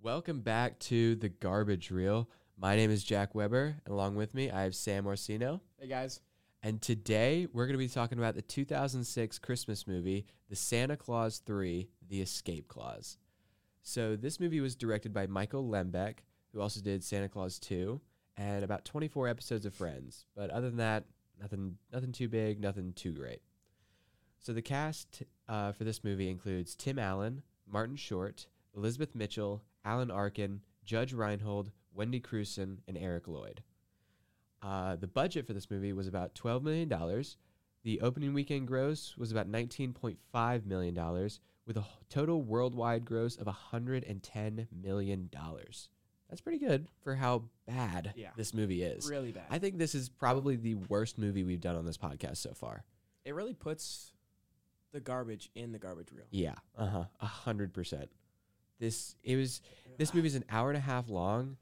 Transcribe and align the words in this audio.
Welcome 0.00 0.42
back 0.42 0.78
to 0.80 1.16
the 1.16 1.28
Garbage 1.28 1.90
Reel. 1.90 2.30
My 2.56 2.76
name 2.76 2.88
is 2.88 3.02
Jack 3.02 3.34
Weber, 3.34 3.74
and 3.84 3.92
along 3.92 4.14
with 4.14 4.32
me, 4.32 4.48
I 4.48 4.62
have 4.62 4.76
Sam 4.76 5.06
Orsino. 5.08 5.60
Hey 5.76 5.88
guys. 5.88 6.20
And 6.62 6.80
today 6.80 7.48
we're 7.52 7.66
going 7.66 7.74
to 7.74 7.78
be 7.78 7.88
talking 7.88 8.16
about 8.16 8.36
the 8.36 8.42
2006 8.42 9.40
Christmas 9.40 9.88
movie, 9.88 10.24
The 10.48 10.54
Santa 10.54 10.96
Clause 10.96 11.42
3 11.44 11.88
The 12.08 12.20
Escape 12.20 12.68
Clause. 12.68 13.18
So, 13.82 14.14
this 14.14 14.38
movie 14.38 14.60
was 14.60 14.76
directed 14.76 15.12
by 15.12 15.26
Michael 15.26 15.68
Lembeck, 15.68 16.18
who 16.52 16.60
also 16.60 16.80
did 16.80 17.02
Santa 17.02 17.28
Clause 17.28 17.58
2 17.58 18.00
and 18.36 18.62
about 18.62 18.84
24 18.84 19.26
episodes 19.26 19.66
of 19.66 19.74
Friends. 19.74 20.26
But 20.36 20.50
other 20.50 20.68
than 20.68 20.78
that, 20.78 21.06
nothing, 21.40 21.76
nothing 21.92 22.12
too 22.12 22.28
big, 22.28 22.60
nothing 22.60 22.92
too 22.92 23.10
great. 23.10 23.40
So, 24.38 24.52
the 24.52 24.62
cast 24.62 25.24
uh, 25.48 25.72
for 25.72 25.82
this 25.82 26.04
movie 26.04 26.30
includes 26.30 26.76
Tim 26.76 27.00
Allen, 27.00 27.42
Martin 27.66 27.96
Short, 27.96 28.46
Elizabeth 28.76 29.16
Mitchell, 29.16 29.64
Alan 29.84 30.10
Arkin, 30.10 30.60
Judge 30.84 31.12
Reinhold, 31.12 31.70
Wendy 31.94 32.20
Crewson, 32.20 32.78
and 32.86 32.96
Eric 32.98 33.28
Lloyd. 33.28 33.62
Uh, 34.62 34.96
the 34.96 35.06
budget 35.06 35.46
for 35.46 35.52
this 35.52 35.70
movie 35.70 35.92
was 35.92 36.06
about 36.08 36.34
$12 36.34 36.62
million. 36.62 37.24
The 37.84 38.00
opening 38.00 38.34
weekend 38.34 38.66
gross 38.66 39.14
was 39.16 39.30
about 39.30 39.50
$19.5 39.50 40.66
million, 40.66 41.28
with 41.66 41.76
a 41.76 41.84
total 42.08 42.42
worldwide 42.42 43.04
gross 43.04 43.36
of 43.36 43.46
$110 43.46 44.66
million. 44.82 45.30
That's 46.28 46.40
pretty 46.40 46.58
good 46.58 46.88
for 47.02 47.14
how 47.14 47.44
bad 47.66 48.12
Yeah. 48.16 48.30
this 48.36 48.52
movie 48.52 48.82
is. 48.82 49.08
Really 49.08 49.32
bad. 49.32 49.44
I 49.50 49.58
think 49.58 49.78
this 49.78 49.94
is 49.94 50.08
probably 50.08 50.56
the 50.56 50.74
worst 50.74 51.18
movie 51.18 51.44
we've 51.44 51.60
done 51.60 51.76
on 51.76 51.86
this 51.86 51.96
podcast 51.96 52.38
so 52.38 52.52
far. 52.52 52.82
It 53.24 53.34
really 53.34 53.54
puts 53.54 54.12
the 54.92 55.00
garbage 55.00 55.50
in 55.54 55.72
the 55.72 55.78
garbage 55.78 56.10
reel. 56.12 56.26
Yeah, 56.30 56.54
uh 56.76 56.86
huh, 56.86 57.04
a 57.20 57.26
hundred 57.26 57.72
percent. 57.74 58.10
This 58.78 59.16
it 59.22 59.36
was. 59.36 59.60
This 59.96 60.14
movie 60.14 60.28
is 60.28 60.36
an 60.36 60.44
hour 60.48 60.70
and 60.70 60.76
a 60.76 60.80
half 60.80 61.08
long, 61.08 61.56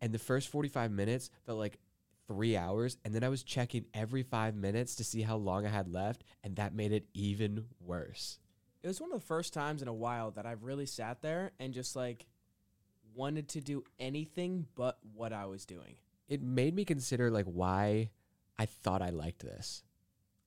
and 0.00 0.12
the 0.12 0.18
first 0.18 0.48
forty 0.48 0.68
five 0.68 0.90
minutes 0.90 1.30
felt 1.44 1.58
like 1.58 1.78
three 2.28 2.56
hours. 2.56 2.96
And 3.04 3.14
then 3.14 3.24
I 3.24 3.28
was 3.28 3.42
checking 3.42 3.86
every 3.94 4.22
five 4.22 4.54
minutes 4.54 4.94
to 4.96 5.04
see 5.04 5.22
how 5.22 5.36
long 5.36 5.66
I 5.66 5.70
had 5.70 5.92
left, 5.92 6.24
and 6.44 6.56
that 6.56 6.74
made 6.74 6.92
it 6.92 7.06
even 7.14 7.66
worse. 7.80 8.38
It 8.82 8.88
was 8.88 9.00
one 9.00 9.12
of 9.12 9.20
the 9.20 9.26
first 9.26 9.52
times 9.52 9.82
in 9.82 9.88
a 9.88 9.94
while 9.94 10.30
that 10.32 10.46
I've 10.46 10.62
really 10.62 10.86
sat 10.86 11.22
there 11.22 11.50
and 11.58 11.74
just 11.74 11.96
like 11.96 12.26
wanted 13.14 13.48
to 13.48 13.60
do 13.60 13.82
anything 13.98 14.66
but 14.76 14.98
what 15.14 15.32
I 15.32 15.46
was 15.46 15.64
doing. 15.64 15.96
It 16.28 16.42
made 16.42 16.74
me 16.74 16.84
consider 16.84 17.30
like 17.30 17.46
why 17.46 18.10
I 18.58 18.66
thought 18.66 19.02
I 19.02 19.10
liked 19.10 19.40
this, 19.42 19.82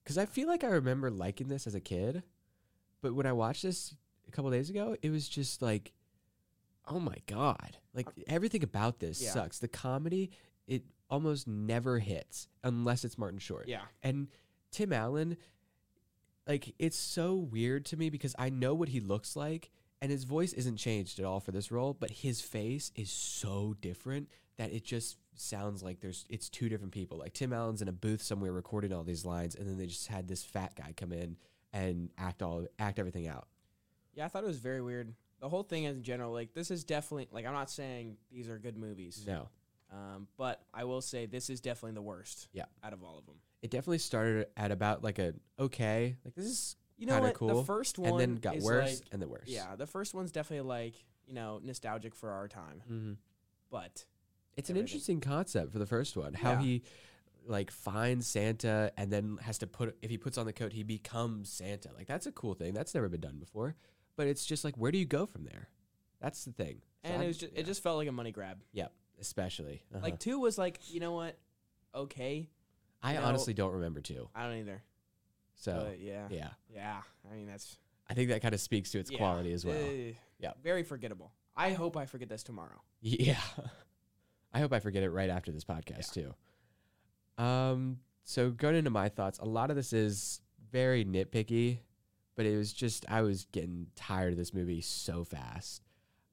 because 0.02 0.16
I 0.16 0.24
feel 0.24 0.48
like 0.48 0.64
I 0.64 0.68
remember 0.68 1.10
liking 1.10 1.48
this 1.48 1.66
as 1.66 1.74
a 1.74 1.80
kid, 1.80 2.22
but 3.02 3.14
when 3.14 3.26
I 3.26 3.32
watched 3.32 3.62
this 3.62 3.94
a 4.32 4.36
couple 4.36 4.50
days 4.50 4.70
ago, 4.70 4.96
it 5.02 5.10
was 5.10 5.28
just 5.28 5.60
like, 5.62 5.92
oh 6.88 7.00
my 7.00 7.16
god, 7.26 7.76
like 7.94 8.08
everything 8.26 8.62
about 8.62 8.98
this 9.00 9.20
Yeah. 9.22 9.30
sucks. 9.32 9.58
The 9.58 9.68
comedy, 9.68 10.30
it 10.66 10.82
almost 11.08 11.46
never 11.48 11.98
hits 11.98 12.48
unless 12.64 13.04
it's 13.04 13.18
Martin 13.18 13.38
Short. 13.38 13.68
Yeah. 13.68 13.82
and 14.02 14.28
Tim 14.70 14.92
Allen, 14.92 15.36
like 16.46 16.74
it's 16.78 16.96
so 16.96 17.34
weird 17.34 17.84
to 17.86 17.96
me 17.96 18.10
because 18.10 18.34
I 18.38 18.50
know 18.50 18.74
what 18.74 18.88
he 18.88 19.00
looks 19.00 19.36
like. 19.36 19.70
And 20.02 20.10
his 20.10 20.24
voice 20.24 20.54
isn't 20.54 20.78
changed 20.78 21.18
at 21.18 21.26
all 21.26 21.40
for 21.40 21.50
this 21.52 21.70
role, 21.70 21.92
but 21.92 22.10
his 22.10 22.40
face 22.40 22.90
is 22.96 23.10
so 23.10 23.76
different 23.82 24.30
that 24.56 24.72
it 24.72 24.82
just 24.82 25.18
sounds 25.34 25.82
like 25.82 26.00
there's 26.00 26.24
it's 26.30 26.48
two 26.48 26.68
different 26.70 26.92
people. 26.92 27.18
Like 27.18 27.34
Tim 27.34 27.52
Allen's 27.52 27.82
in 27.82 27.88
a 27.88 27.92
booth 27.92 28.22
somewhere 28.22 28.50
recording 28.52 28.92
all 28.94 29.02
these 29.04 29.26
lines, 29.26 29.54
and 29.54 29.68
then 29.68 29.76
they 29.76 29.86
just 29.86 30.06
had 30.06 30.26
this 30.26 30.42
fat 30.42 30.74
guy 30.74 30.94
come 30.96 31.12
in 31.12 31.36
and 31.74 32.08
act 32.16 32.40
all 32.42 32.66
act 32.78 32.98
everything 32.98 33.28
out. 33.28 33.46
Yeah, 34.14 34.24
I 34.24 34.28
thought 34.28 34.44
it 34.44 34.48
was 34.48 34.58
very 34.58 34.80
weird. 34.82 35.14
The 35.40 35.48
whole 35.48 35.62
thing 35.62 35.84
in 35.84 36.02
general, 36.02 36.32
like 36.32 36.52
this 36.52 36.70
is 36.70 36.84
definitely 36.84 37.28
like 37.32 37.46
I'm 37.46 37.54
not 37.54 37.70
saying 37.70 38.16
these 38.30 38.48
are 38.48 38.58
good 38.58 38.76
movies. 38.76 39.24
No, 39.26 39.48
Um, 39.90 40.28
but 40.36 40.62
I 40.74 40.84
will 40.84 41.00
say 41.00 41.26
this 41.26 41.48
is 41.50 41.60
definitely 41.60 41.94
the 41.94 42.02
worst. 42.02 42.48
Yeah. 42.52 42.64
Out 42.82 42.92
of 42.92 43.02
all 43.02 43.18
of 43.18 43.26
them. 43.26 43.36
it 43.62 43.70
definitely 43.70 43.98
started 43.98 44.46
at 44.56 44.70
about 44.70 45.02
like 45.04 45.18
a 45.18 45.34
okay, 45.58 46.16
like 46.24 46.34
this 46.34 46.46
is 46.46 46.76
You 46.96 47.06
know 47.06 47.20
what? 47.20 47.34
cool, 47.34 47.48
The 47.60 47.64
first 47.64 47.98
one 47.98 48.10
and 48.10 48.20
then 48.20 48.34
got 48.36 48.58
worse 48.58 49.00
like- 49.00 49.08
and 49.12 49.22
then 49.22 49.28
worse. 49.30 49.48
Yeah, 49.48 49.76
the 49.76 49.86
first 49.86 50.12
one's 50.14 50.32
definitely 50.32 50.68
like 50.68 50.94
you 51.26 51.34
know 51.34 51.60
nostalgic 51.62 52.14
for 52.14 52.30
our 52.30 52.48
time. 52.48 52.82
Mhm. 52.90 53.16
But 53.70 54.04
It's 54.56 54.68
an 54.68 54.76
interesting 54.76 55.20
concept 55.20 55.72
for 55.72 55.78
the 55.78 55.86
first 55.86 56.16
one. 56.16 56.34
How 56.34 56.52
Yeah. 56.52 56.60
he 56.62 56.82
like 57.46 57.70
finds 57.70 58.26
Santa 58.26 58.92
and 58.98 59.10
then 59.10 59.38
has 59.38 59.56
to 59.58 59.66
put 59.66 59.96
if 60.02 60.10
he 60.10 60.18
puts 60.18 60.36
on 60.36 60.44
the 60.44 60.52
coat, 60.52 60.72
he 60.74 60.82
becomes 60.82 61.48
Santa. 61.50 61.90
Like 61.94 62.06
that's 62.06 62.26
a 62.26 62.32
cool 62.32 62.52
thing. 62.54 62.74
That's 62.74 62.94
never 62.94 63.08
been 63.08 63.22
done 63.22 63.38
before. 63.38 63.76
But 64.20 64.26
it's 64.26 64.44
just 64.44 64.64
like 64.64 64.76
where 64.76 64.92
do 64.92 64.98
you 64.98 65.06
go 65.06 65.24
from 65.24 65.44
there? 65.44 65.70
That's 66.20 66.44
the 66.44 66.52
thing. 66.52 66.82
So 67.02 67.10
and 67.10 67.12
I'm- 67.14 67.22
it 67.22 67.26
was 67.28 67.38
just, 67.38 67.52
it 67.56 67.64
just 67.64 67.82
felt 67.82 67.96
like 67.96 68.06
a 68.06 68.12
money 68.12 68.32
grab. 68.32 68.58
Yep, 68.74 68.92
especially. 69.18 69.82
Uh-huh. 69.94 70.02
Like 70.02 70.18
two 70.18 70.38
was 70.38 70.58
like, 70.58 70.78
you 70.92 71.00
know 71.00 71.12
what? 71.12 71.38
Okay. 71.94 72.50
I 73.02 73.14
you 73.14 73.18
know- 73.18 73.24
honestly 73.24 73.54
don't 73.54 73.72
remember 73.72 74.02
two. 74.02 74.28
I 74.34 74.46
don't 74.46 74.58
either. 74.58 74.82
So 75.54 75.86
But 75.88 76.00
yeah. 76.00 76.26
yeah, 76.28 76.50
Yeah. 76.68 77.00
I 77.32 77.34
mean 77.34 77.46
that's 77.46 77.78
I 78.10 78.12
think 78.12 78.28
that 78.28 78.42
kind 78.42 78.52
of 78.52 78.60
speaks 78.60 78.90
to 78.90 78.98
its 78.98 79.10
yeah. 79.10 79.16
quality 79.16 79.54
as 79.54 79.64
well. 79.64 79.74
Uh, 79.82 80.12
Yeah. 80.38 80.52
Very 80.62 80.82
forgettable. 80.82 81.32
I 81.56 81.70
hope 81.72 81.96
I 81.96 82.04
forget 82.04 82.28
this 82.28 82.42
tomorrow. 82.42 82.82
Yeah. 83.00 83.40
I 84.52 84.58
hope 84.60 84.74
I 84.74 84.80
forget 84.80 85.02
it 85.02 85.08
right 85.08 85.30
after 85.30 85.50
this 85.50 85.64
podcast 85.64 86.12
too. 86.12 86.34
Um 87.42 88.00
so 88.24 88.50
going 88.50 88.74
into 88.76 88.90
my 88.90 89.08
thoughts, 89.08 89.38
a 89.38 89.46
lot 89.46 89.70
of 89.70 89.76
this 89.76 89.94
is 89.94 90.42
very 90.70 91.06
nitpicky, 91.06 91.78
but 92.40 92.46
it 92.46 92.56
was 92.56 92.72
just 92.72 93.04
I 93.06 93.20
was 93.20 93.44
getting 93.52 93.88
tired 93.96 94.32
of 94.32 94.38
this 94.38 94.54
movie 94.54 94.80
so 94.80 95.24
fast. 95.24 95.82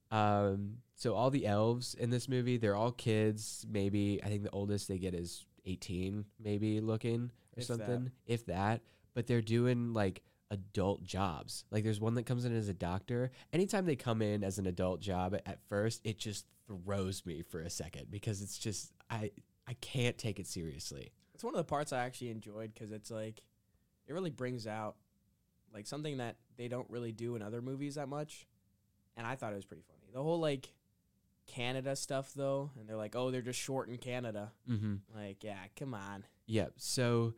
Um 0.10 0.78
so 0.96 1.14
all 1.16 1.30
the 1.30 1.46
elves 1.46 1.96
in 1.96 2.10
this 2.12 2.30
movie, 2.30 2.56
they're 2.56 2.78
all 2.78 2.94
kids, 2.94 3.66
maybe 3.70 4.22
I 4.24 4.28
think 4.30 4.44
the 4.44 4.50
oldest 4.52 4.88
they 4.88 4.98
get 5.00 5.14
is 5.14 5.46
18 5.66 6.24
maybe 6.42 6.80
looking 6.80 7.24
or 7.56 7.60
If 7.60 7.66
something, 7.66 8.06
that. 8.06 8.12
if 8.26 8.46
that, 8.46 8.82
but 9.16 9.28
they're 9.28 9.42
doing 9.42 9.92
like 9.92 10.22
adult 10.50 11.04
jobs. 11.04 11.66
Like 11.72 11.84
there's 11.84 12.00
one 12.00 12.16
that 12.16 12.24
comes 12.26 12.46
in 12.46 12.56
as 12.56 12.70
a 12.70 12.74
doctor. 12.74 13.32
Anytime 13.52 13.86
they 13.86 13.98
come 13.98 14.22
in 14.22 14.46
as 14.46 14.60
an 14.60 14.66
adult 14.66 15.02
job 15.02 15.34
at- 15.36 15.46
at 15.46 15.60
first, 15.68 16.00
it 16.06 16.18
just 16.18 16.46
throws 16.68 17.26
me 17.26 17.42
for 17.42 17.60
a 17.60 17.70
second 17.70 18.10
because 18.10 18.42
it's 18.42 18.58
just 18.58 18.94
I 19.10 19.32
I 19.68 19.74
can't 19.82 20.18
take 20.18 20.40
it 20.40 20.48
seriously. 20.48 21.12
It's 21.34 21.44
one 21.44 21.54
of 21.54 21.58
the 21.58 21.66
parts 21.66 21.92
I 21.92 22.06
actually 22.06 22.30
enjoyed 22.30 22.74
because 22.74 22.94
it's 22.94 23.12
like 23.12 23.44
it 24.08 24.14
really 24.14 24.30
brings 24.32 24.66
out 24.68 24.96
like 25.74 25.88
something 25.88 26.18
that 26.18 26.38
they 26.58 26.68
don't 26.68 26.90
really 26.90 27.12
do 27.12 27.36
in 27.36 27.42
other 27.42 27.62
movies 27.62 27.96
that 27.96 28.08
much. 28.08 28.48
And 29.16 29.26
I 29.26 29.36
thought 29.36 29.54
it 29.54 29.56
was 29.56 29.66
pretty 29.66 29.84
funny. 29.88 30.10
The 30.14 30.22
whole 30.22 30.40
like 30.40 30.74
Canada 31.48 31.96
stuff 31.96 32.32
though, 32.36 32.72
and 32.80 32.88
they're 32.88 32.98
like, 32.98 33.16
oh, 33.16 33.32
they're 33.32 33.42
just 33.42 33.60
short 33.60 33.90
in 33.90 33.98
Canada. 33.98 34.52
Mm-hmm. 34.70 34.96
Like, 35.16 35.44
yeah, 35.44 35.60
come 35.76 35.94
on. 35.94 36.26
Yep. 36.46 36.74
So 36.78 37.34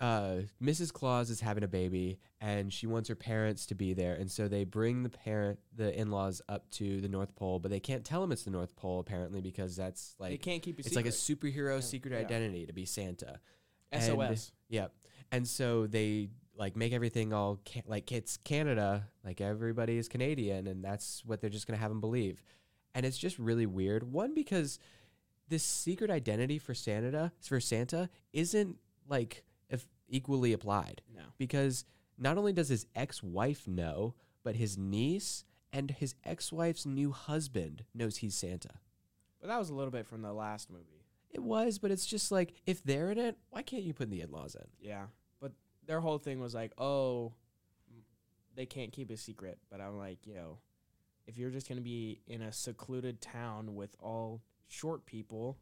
uh, 0.00 0.36
Mrs. 0.62 0.92
Claus 0.92 1.28
is 1.28 1.40
having 1.40 1.62
a 1.62 1.68
baby 1.68 2.18
and 2.40 2.72
she 2.72 2.86
wants 2.86 3.08
her 3.08 3.14
parents 3.14 3.66
to 3.66 3.74
be 3.74 3.92
there. 3.92 4.14
And 4.14 4.30
so 4.30 4.48
they 4.48 4.64
bring 4.64 5.02
the 5.02 5.10
parent, 5.10 5.58
the 5.76 5.98
in 5.98 6.10
laws 6.10 6.40
up 6.48 6.70
to 6.72 7.00
the 7.00 7.08
North 7.08 7.34
Pole, 7.36 7.58
but 7.58 7.70
they 7.70 7.80
can't 7.80 8.04
tell 8.04 8.20
them 8.20 8.32
it's 8.32 8.44
the 8.44 8.50
North 8.50 8.74
Pole 8.76 9.00
apparently 9.00 9.40
because 9.40 9.76
that's 9.76 10.14
like, 10.18 10.30
They 10.30 10.38
can't 10.38 10.62
keep 10.62 10.80
it's 10.80 10.96
like 10.96 11.06
a 11.06 11.12
secret. 11.12 11.54
superhero 11.54 11.82
secret 11.82 12.12
yeah. 12.12 12.18
identity 12.18 12.66
to 12.66 12.72
be 12.72 12.86
Santa. 12.86 13.40
SOS. 13.98 14.52
Yep. 14.68 14.92
And 15.32 15.46
so 15.46 15.86
they 15.86 16.30
like 16.60 16.76
make 16.76 16.92
everything 16.92 17.32
all 17.32 17.58
ca- 17.66 17.82
like 17.86 18.12
it's 18.12 18.36
Canada, 18.36 19.08
like 19.24 19.40
everybody 19.40 19.96
is 19.96 20.08
Canadian, 20.08 20.66
and 20.66 20.84
that's 20.84 21.24
what 21.24 21.40
they're 21.40 21.50
just 21.50 21.66
gonna 21.66 21.78
have 21.78 21.90
them 21.90 22.00
believe. 22.02 22.42
And 22.94 23.06
it's 23.06 23.18
just 23.18 23.38
really 23.38 23.66
weird. 23.66 24.12
One 24.12 24.34
because 24.34 24.78
this 25.48 25.64
secret 25.64 26.10
identity 26.10 26.58
for 26.58 26.74
Santa 26.74 27.32
for 27.40 27.60
Santa 27.60 28.10
isn't 28.34 28.76
like 29.08 29.42
if 29.70 29.88
equally 30.06 30.52
applied. 30.52 31.00
No. 31.16 31.22
Because 31.38 31.86
not 32.18 32.36
only 32.36 32.52
does 32.52 32.68
his 32.68 32.86
ex-wife 32.94 33.66
know, 33.66 34.14
but 34.44 34.56
his 34.56 34.76
niece 34.76 35.44
and 35.72 35.90
his 35.90 36.14
ex-wife's 36.24 36.84
new 36.84 37.10
husband 37.10 37.84
knows 37.94 38.18
he's 38.18 38.34
Santa. 38.34 38.74
But 39.40 39.48
that 39.48 39.58
was 39.58 39.70
a 39.70 39.74
little 39.74 39.90
bit 39.90 40.06
from 40.06 40.20
the 40.20 40.32
last 40.34 40.68
movie. 40.70 41.06
It 41.30 41.42
was, 41.42 41.78
but 41.78 41.90
it's 41.90 42.04
just 42.06 42.30
like 42.30 42.52
if 42.66 42.82
they're 42.84 43.10
in 43.10 43.18
it, 43.18 43.38
why 43.48 43.62
can't 43.62 43.82
you 43.84 43.94
put 43.94 44.10
the 44.10 44.20
in-laws 44.20 44.56
in? 44.56 44.66
Yeah. 44.86 45.06
Their 45.90 46.00
whole 46.00 46.18
thing 46.18 46.38
was 46.38 46.54
like, 46.54 46.70
oh, 46.78 47.32
they 48.54 48.64
can't 48.64 48.92
keep 48.92 49.10
a 49.10 49.16
secret. 49.16 49.58
But 49.72 49.80
I'm 49.80 49.98
like, 49.98 50.24
you 50.24 50.34
know, 50.34 50.58
if 51.26 51.36
you're 51.36 51.50
just 51.50 51.66
going 51.68 51.78
to 51.78 51.82
be 51.84 52.20
in 52.28 52.42
a 52.42 52.52
secluded 52.52 53.20
town 53.20 53.74
with 53.74 53.96
all 53.98 54.40
short 54.68 55.04
people 55.04 55.58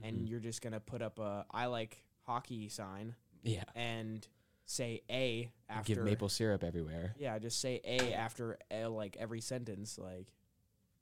Mm-hmm. 0.00 0.08
and 0.08 0.28
you're 0.28 0.40
just 0.40 0.62
going 0.62 0.72
to 0.72 0.80
put 0.80 1.00
up 1.02 1.18
a 1.18 1.44
I 1.50 1.66
like 1.66 2.02
hockey 2.26 2.68
sign 2.70 3.14
Yeah. 3.44 3.64
and 3.74 4.26
say 4.64 5.02
A 5.10 5.50
after. 5.68 5.94
Give 5.94 6.04
maple 6.04 6.28
syrup 6.28 6.64
everywhere. 6.64 7.14
Yeah, 7.18 7.38
just 7.38 7.60
say 7.60 7.80
A 7.84 8.12
after 8.14 8.56
uh, 8.72 8.88
like 8.88 9.16
every 9.20 9.40
sentence. 9.40 9.98
Like, 9.98 10.28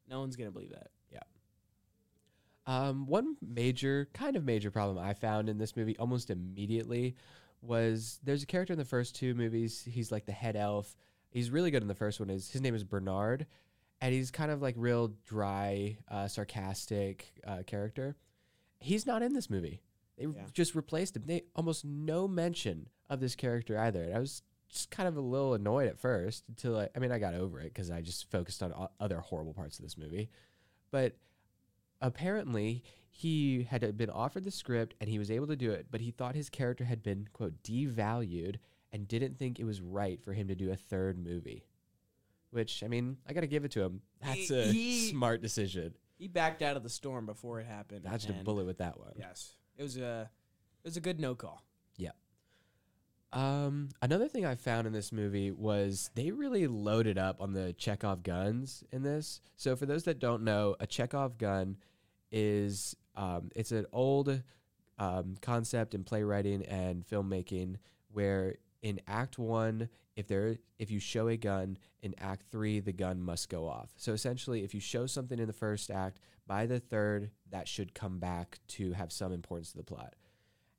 no 0.09 0.21
one's 0.21 0.37
going 0.37 0.49
to 0.49 0.53
believe 0.53 0.71
that. 0.73 0.89
Yeah. 1.13 1.21
Um, 2.67 3.07
one 3.07 3.37
major, 3.41 4.09
kind 4.13 4.37
of 4.37 4.45
major 4.45 4.71
problem 4.71 4.99
I 4.99 5.15
found 5.15 5.49
in 5.49 5.59
this 5.59 5.77
movie 5.77 5.97
almost 5.99 6.29
immediately 6.31 7.15
was 7.61 8.19
there's 8.23 8.43
a 8.43 8.47
character 8.47 8.73
in 8.73 8.79
the 8.79 8.85
first 8.85 9.15
two 9.17 9.35
movies. 9.35 9.83
He's 9.91 10.13
like 10.13 10.27
the 10.27 10.33
head 10.33 10.57
elf. 10.57 10.95
He's 11.31 11.51
really 11.51 11.71
good 11.71 11.83
in 11.83 11.89
the 11.89 11.95
first 11.95 12.21
one. 12.21 12.31
Is 12.31 12.51
his 12.51 12.61
name 12.61 12.75
is 12.75 12.85
Bernard, 12.85 13.47
and 14.01 14.15
he's 14.15 14.31
kind 14.31 14.51
of 14.51 14.63
like 14.63 14.75
real 14.79 15.13
dry, 15.27 15.99
uh, 16.09 16.29
sarcastic 16.29 17.33
uh, 17.47 17.63
character. 17.67 18.17
He's 18.81 19.07
not 19.07 19.23
in 19.23 19.33
this 19.35 19.51
movie. 19.51 19.83
They 20.17 20.25
Yeah. 20.27 20.45
just 20.53 20.75
replaced 20.75 21.17
him. 21.17 21.25
They 21.27 21.43
almost 21.55 21.85
no 21.85 22.27
mention 22.29 22.89
of 23.11 23.21
this 23.21 23.35
character 23.35 23.79
either. 23.79 24.03
And 24.03 24.15
I 24.15 24.19
was 24.19 24.43
just 24.69 24.91
kind 24.91 25.09
of 25.09 25.17
a 25.17 25.21
little 25.21 25.55
annoyed 25.55 25.89
at 25.89 25.99
first 25.99 26.45
until 26.49 26.79
I, 26.79 26.89
I 26.95 26.99
mean, 26.99 27.11
I 27.13 27.19
got 27.19 27.35
over 27.35 27.61
it 27.61 27.73
because 27.75 27.91
I 27.91 28.01
just 28.03 28.31
focused 28.31 28.63
on 28.63 28.73
o- 28.73 28.91
other 29.01 29.19
horrible 29.21 29.55
parts 29.55 29.79
of 29.79 29.85
this 29.85 29.97
movie. 29.99 30.29
But 30.91 31.17
apparently, 32.01 32.83
he 33.19 33.67
had 33.69 33.97
been 33.97 34.11
offered 34.11 34.45
the 34.45 34.51
script 34.53 34.95
and 35.01 35.11
he 35.11 35.19
was 35.19 35.29
able 35.29 35.49
to 35.49 35.57
do 35.57 35.73
it, 35.73 35.87
but 35.91 36.01
he 36.01 36.13
thought 36.13 36.37
his 36.37 36.49
character 36.49 36.85
had 36.85 37.03
been, 37.03 37.27
quote, 37.33 37.61
devalued 37.65 38.59
and 38.93 39.09
didn't 39.09 39.37
think 39.37 39.59
it 39.59 39.65
was 39.65 39.81
right 39.81 40.23
for 40.23 40.33
him 40.33 40.47
to 40.47 40.55
do 40.55 40.71
a 40.71 40.77
third 40.77 41.19
movie. 41.19 41.65
Which, 42.53 42.85
I 42.85 42.87
mean, 42.87 43.17
I 43.29 43.33
got 43.33 43.41
to 43.41 43.49
give 43.49 43.65
it 43.65 43.73
to 43.73 43.83
him. 43.83 44.03
That's 44.23 44.53
a 44.53 44.71
He- 44.71 45.11
smart 45.11 45.43
decision. 45.43 45.95
He 46.17 46.29
backed 46.29 46.63
out 46.63 46.77
of 46.77 46.85
the 46.85 46.89
storm 46.89 47.27
before 47.27 47.59
it 47.59 47.67
happened. 47.67 48.05
Dodged 48.05 48.31
a 48.31 48.35
bullet 48.35 48.67
with 48.67 48.79
that 48.79 49.01
one. 49.01 49.15
Yes, 49.19 49.55
it 49.77 49.83
was 49.83 49.97
a 49.97 50.31
it 50.85 50.87
was 50.87 50.97
a 50.97 51.01
good 51.01 51.19
no 51.19 51.35
call. 51.35 51.65
Yeah. 51.97 52.13
Um, 53.33 53.89
another 54.01 54.29
thing 54.29 54.47
I 54.47 54.55
found 54.55 54.87
in 54.87 54.93
this 54.93 55.11
movie 55.11 55.51
was 55.51 56.09
they 56.15 56.31
really 56.31 56.69
loaded 56.69 57.19
up 57.19 57.41
on 57.41 57.53
the 57.53 57.73
Chekhov 57.73 58.23
guns 58.23 58.85
in 58.93 59.03
this. 59.03 59.41
So 59.57 59.75
for 59.77 59.87
those 59.87 60.05
that 60.05 60.21
don't 60.21 60.45
know, 60.45 60.77
a 60.81 60.87
Chekhov 60.87 61.37
gun 61.37 61.77
is 62.31 62.95
um, 63.19 63.51
it's 63.55 63.73
an 63.73 63.85
old 63.93 64.43
um, 64.99 65.35
concept 65.43 65.95
in 65.95 66.05
playwriting 66.05 66.65
and 66.65 67.05
filmmaking 67.07 67.77
where 68.13 68.55
in 68.81 69.01
Act 69.09 69.39
One, 69.39 69.89
if 70.17 70.29
there 70.29 70.57
if 70.79 70.91
you 70.91 71.01
show 71.01 71.29
a 71.29 71.37
gun 71.37 71.77
in 72.01 72.15
Act 72.19 72.47
Three, 72.51 72.81
the 72.81 72.93
gun 72.93 73.21
must 73.21 73.49
go 73.49 73.67
off. 73.67 73.91
So 73.97 74.13
essentially, 74.13 74.65
if 74.65 74.73
you 74.73 74.81
show 74.81 75.07
something 75.07 75.39
in 75.39 75.49
the 75.49 75.53
first 75.53 75.91
act, 75.91 76.21
by 76.47 76.67
the 76.67 76.79
third, 76.79 77.31
that 77.51 77.69
should 77.69 77.93
come 77.93 78.19
back 78.19 78.61
to 78.69 78.93
have 78.93 79.13
some 79.13 79.33
importance 79.33 79.73
to 79.73 79.79
the 79.79 79.83
plot. 79.83 80.15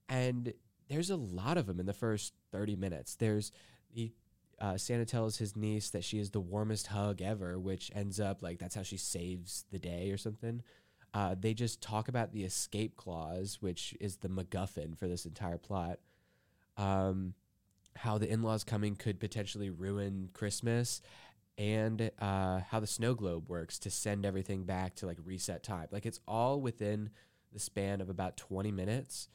And 0.07 0.53
there's 0.89 1.09
a 1.09 1.17
lot 1.17 1.57
of 1.57 1.67
them 1.67 1.79
in 1.79 1.85
the 1.85 1.93
first 1.93 2.33
30 2.51 2.77
minutes. 2.77 3.15
There's 3.15 3.51
he 3.89 4.13
uh, 4.61 4.77
Santa 4.77 5.05
tells 5.05 5.37
his 5.37 5.55
niece 5.55 5.89
that 5.91 6.03
she 6.03 6.19
is 6.19 6.31
the 6.31 6.39
warmest 6.39 6.87
hug 6.87 7.21
ever, 7.21 7.57
which 7.59 7.91
ends 7.93 8.19
up 8.19 8.41
like 8.41 8.59
that's 8.59 8.75
how 8.75 8.83
she 8.83 8.97
saves 8.97 9.65
the 9.71 9.79
day 9.79 10.11
or 10.11 10.17
something. 10.17 10.61
Uh, 11.13 11.35
they 11.39 11.53
just 11.53 11.81
talk 11.81 12.07
about 12.07 12.31
the 12.33 12.43
escape 12.43 12.95
clause, 12.95 13.57
which 13.61 13.95
is 13.99 14.17
the 14.17 14.29
MacGuffin 14.29 14.97
for 14.97 15.07
this 15.07 15.25
entire 15.25 15.57
plot. 15.57 15.99
Um, 16.77 17.33
how 17.95 18.17
the 18.17 18.29
in-laws 18.29 18.63
coming 18.63 18.95
could 18.95 19.19
potentially 19.19 19.69
ruin 19.69 20.29
Christmas, 20.33 21.01
and 21.57 22.11
uh, 22.19 22.61
how 22.69 22.79
the 22.79 22.87
snow 22.87 23.13
globe 23.13 23.49
works 23.49 23.79
to 23.79 23.89
send 23.89 24.25
everything 24.25 24.63
back 24.63 24.95
to 24.95 25.05
like 25.05 25.17
reset 25.25 25.63
time. 25.63 25.87
Like 25.91 26.05
it's 26.05 26.19
all 26.27 26.61
within 26.61 27.09
the 27.51 27.59
span 27.59 27.99
of 27.99 28.09
about 28.09 28.37
20 28.37 28.71
minutes 28.71 29.27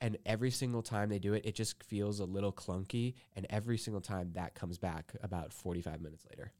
and 0.00 0.18
every 0.26 0.50
single 0.50 0.82
time 0.82 1.08
they 1.08 1.18
do 1.18 1.32
it 1.32 1.46
it 1.46 1.54
just 1.54 1.82
feels 1.82 2.20
a 2.20 2.24
little 2.26 2.52
clunky 2.52 3.14
and 3.34 3.46
every 3.48 3.78
single 3.78 4.02
time 4.02 4.30
that 4.34 4.54
comes 4.54 4.76
back 4.76 5.14
about 5.22 5.54
45 5.54 6.02
minutes 6.02 6.22
later 6.28 6.52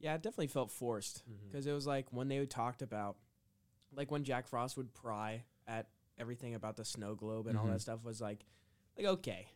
Yeah, 0.00 0.14
it 0.14 0.22
definitely 0.22 0.48
felt 0.48 0.70
forced 0.72 1.22
because 1.48 1.64
it 1.66 1.72
was 1.72 1.86
like 1.86 2.06
when 2.10 2.26
they 2.26 2.44
talked 2.44 2.82
about, 2.82 3.16
like 3.94 4.10
when 4.10 4.24
Jack 4.24 4.46
Frost 4.46 4.76
would 4.76 4.92
pry 4.94 5.44
at 5.66 5.88
everything 6.18 6.54
about 6.54 6.76
the 6.76 6.84
snow 6.84 7.14
globe 7.14 7.46
and 7.46 7.58
all 7.58 7.66
Mhm. 7.66 7.72
that 7.72 7.80
stuff 7.80 8.04
was 8.04 8.20
like, 8.20 8.44
like 8.96 9.06
okay, 9.06 9.48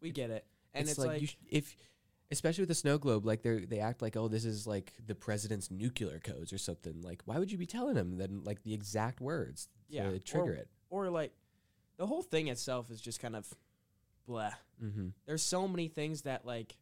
we 0.00 0.10
get 0.10 0.30
it, 0.30 0.44
and 0.74 0.88
it's, 0.88 0.98
like, 0.98 1.20
you 1.20 1.26
sh- 1.28 1.36
if 1.48 1.76
especially 2.32 2.62
with 2.62 2.68
the 2.68 2.74
snow 2.74 2.96
globe 2.98 3.26
like 3.26 3.42
they 3.42 3.64
they 3.64 3.80
act 3.80 4.00
like 4.02 4.16
oh 4.16 4.28
this 4.28 4.44
is 4.44 4.64
like 4.66 4.92
the 5.04 5.14
president's 5.16 5.68
nuclear 5.70 6.20
codes 6.20 6.52
or 6.52 6.58
something 6.58 7.00
like 7.02 7.20
why 7.24 7.38
would 7.40 7.50
you 7.50 7.58
be 7.58 7.66
telling 7.66 7.94
them 7.94 8.18
then 8.18 8.42
like 8.44 8.62
the 8.62 8.72
exact 8.72 9.20
words 9.20 9.68
Yeah, 9.88 10.10
to 10.10 10.20
trigger 10.20 10.52
or- 10.52 10.54
it 10.54 10.68
or 10.90 11.10
like 11.10 11.32
the 11.96 12.06
whole 12.06 12.22
thing 12.22 12.46
itself 12.48 12.88
is 12.90 13.00
just 13.00 13.18
kind 13.20 13.34
of 13.34 13.52
blah. 14.26 14.52
mm-hmm. 14.82 15.08
There's 15.26 15.42
so 15.42 15.66
many 15.66 15.88
things 15.88 16.22
that 16.22 16.44
like 16.46 16.76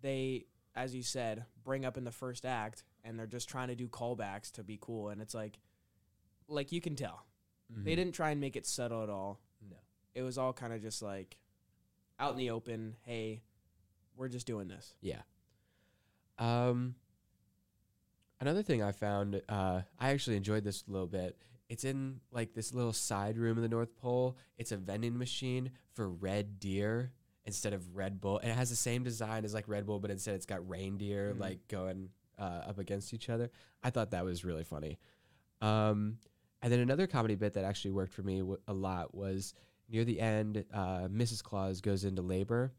they, 0.00 0.46
as 0.74 0.94
you 0.94 1.02
said, 1.02 1.44
bring 1.62 1.84
up 1.84 1.96
in 1.96 2.04
the 2.04 2.10
first 2.10 2.44
act, 2.44 2.82
and 3.04 3.18
they're 3.18 3.26
just 3.26 3.48
trying 3.48 3.68
to 3.68 3.74
do 3.76 3.86
callbacks 3.88 4.50
to 4.52 4.64
be 4.64 4.78
cool, 4.80 5.08
and 5.10 5.22
it's 5.22 5.34
like, 5.34 5.58
like 6.48 6.72
you 6.72 6.80
can 6.80 6.96
tell 6.96 7.26
they 7.74 7.94
didn't 7.96 8.12
try 8.12 8.30
and 8.30 8.40
make 8.40 8.54
it 8.56 8.66
subtle 8.66 9.02
at 9.02 9.08
all. 9.08 9.40
Mm-hmm. 9.64 9.70
no 9.72 9.76
It 10.14 10.22
was 10.22 10.36
all 10.36 10.52
kind 10.52 10.72
of 10.74 10.82
just 10.82 11.00
like 11.02 11.36
out 12.20 12.32
in 12.32 12.36
the 12.38 12.50
open. 12.50 12.96
Hey, 13.06 13.42
we're 14.16 14.28
just 14.28 14.46
doing 14.46 14.68
this. 14.68 14.94
Yeah. 15.00 15.22
Um. 16.38 16.94
Another 18.40 18.62
thing 18.62 18.82
I 18.82 18.90
found, 18.90 19.40
uh, 19.48 19.82
I 20.00 20.10
actually 20.10 20.36
enjoyed 20.36 20.64
this 20.64 20.82
a 20.88 20.90
little 20.90 21.06
bit. 21.06 21.36
It's 21.68 21.84
in 21.84 22.20
like 22.32 22.54
this 22.54 22.74
little 22.74 22.92
side 22.92 23.38
room 23.38 23.56
in 23.56 23.62
the 23.62 23.68
North 23.68 23.96
Pole. 23.96 24.36
It's 24.58 24.72
a 24.72 24.76
vending 24.76 25.16
machine 25.16 25.70
for 25.94 26.08
Red 26.10 26.58
Deer 26.58 27.12
instead 27.46 27.72
of 27.72 27.94
Red 27.96 28.20
Bull, 28.20 28.38
and 28.40 28.50
it 28.50 28.54
has 28.56 28.68
the 28.70 28.76
same 28.76 29.04
design 29.04 29.44
as 29.44 29.54
like 29.54 29.68
Red 29.68 29.86
Bull, 29.86 30.00
but 30.00 30.10
instead 30.10 30.34
it's 30.34 30.46
got 30.46 30.68
reindeer 30.68 31.32
Mhm. 31.34 31.38
like 31.40 31.68
going 31.68 32.10
uh, 32.38 32.64
up 32.66 32.78
against 32.78 33.14
each 33.14 33.28
other. 33.30 33.50
I 33.82 33.90
thought 33.90 34.10
that 34.10 34.24
was 34.24 34.44
really 34.44 34.64
funny. 34.64 34.98
Um, 35.60 36.18
and 36.62 36.72
then 36.72 36.80
another 36.80 37.06
comedy 37.06 37.34
bit 37.34 37.54
that 37.54 37.64
actually 37.64 37.90
worked 37.92 38.12
for 38.12 38.22
me 38.22 38.38
w- 38.38 38.58
a 38.68 38.72
lot 38.72 39.14
was 39.14 39.54
near 39.88 40.04
the 40.04 40.20
end. 40.20 40.64
Uh, 40.72 41.08
Mrs. 41.08 41.42
Claus 41.42 41.80
goes 41.80 42.04
into 42.04 42.22
labor, 42.22 42.72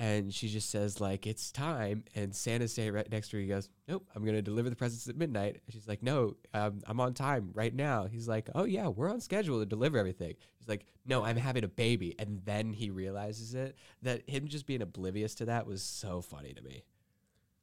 and 0.00 0.32
she 0.32 0.48
just 0.48 0.70
says 0.70 0.98
like 0.98 1.26
it's 1.26 1.52
time 1.52 2.02
and 2.14 2.34
santa's 2.34 2.72
standing 2.72 2.94
right 2.94 3.10
next 3.12 3.28
to 3.28 3.36
her 3.36 3.42
he 3.42 3.46
goes 3.46 3.68
nope 3.86 4.04
i'm 4.16 4.24
gonna 4.24 4.40
deliver 4.40 4.70
the 4.70 4.74
presents 4.74 5.06
at 5.08 5.16
midnight 5.16 5.60
and 5.66 5.74
she's 5.74 5.86
like 5.86 6.02
no 6.02 6.34
um, 6.54 6.80
i'm 6.86 6.98
on 7.00 7.12
time 7.12 7.50
right 7.52 7.74
now 7.74 8.06
he's 8.06 8.26
like 8.26 8.48
oh 8.54 8.64
yeah 8.64 8.88
we're 8.88 9.10
on 9.10 9.20
schedule 9.20 9.60
to 9.60 9.66
deliver 9.66 9.98
everything 9.98 10.34
she's 10.58 10.68
like 10.68 10.86
no 11.04 11.22
i'm 11.22 11.36
having 11.36 11.64
a 11.64 11.68
baby 11.68 12.14
and 12.18 12.40
then 12.46 12.72
he 12.72 12.88
realizes 12.88 13.54
it 13.54 13.76
that 14.00 14.22
him 14.28 14.48
just 14.48 14.66
being 14.66 14.80
oblivious 14.80 15.34
to 15.34 15.44
that 15.44 15.66
was 15.66 15.82
so 15.82 16.22
funny 16.22 16.54
to 16.54 16.62
me 16.62 16.82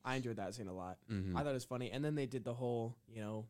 I 0.05 0.15
enjoyed 0.15 0.37
that 0.37 0.55
scene 0.55 0.69
a 0.69 0.73
lot. 0.73 0.99
mm-hmm. 1.11 1.35
I 1.35 1.41
thought 1.41 1.49
it 1.49 1.53
was 1.53 1.65
funny, 1.65 1.91
and 1.91 2.03
then 2.03 2.15
they 2.15 2.27
did 2.27 2.45
the 2.45 2.53
whole, 2.53 2.95
you 3.09 3.19
know, 3.19 3.45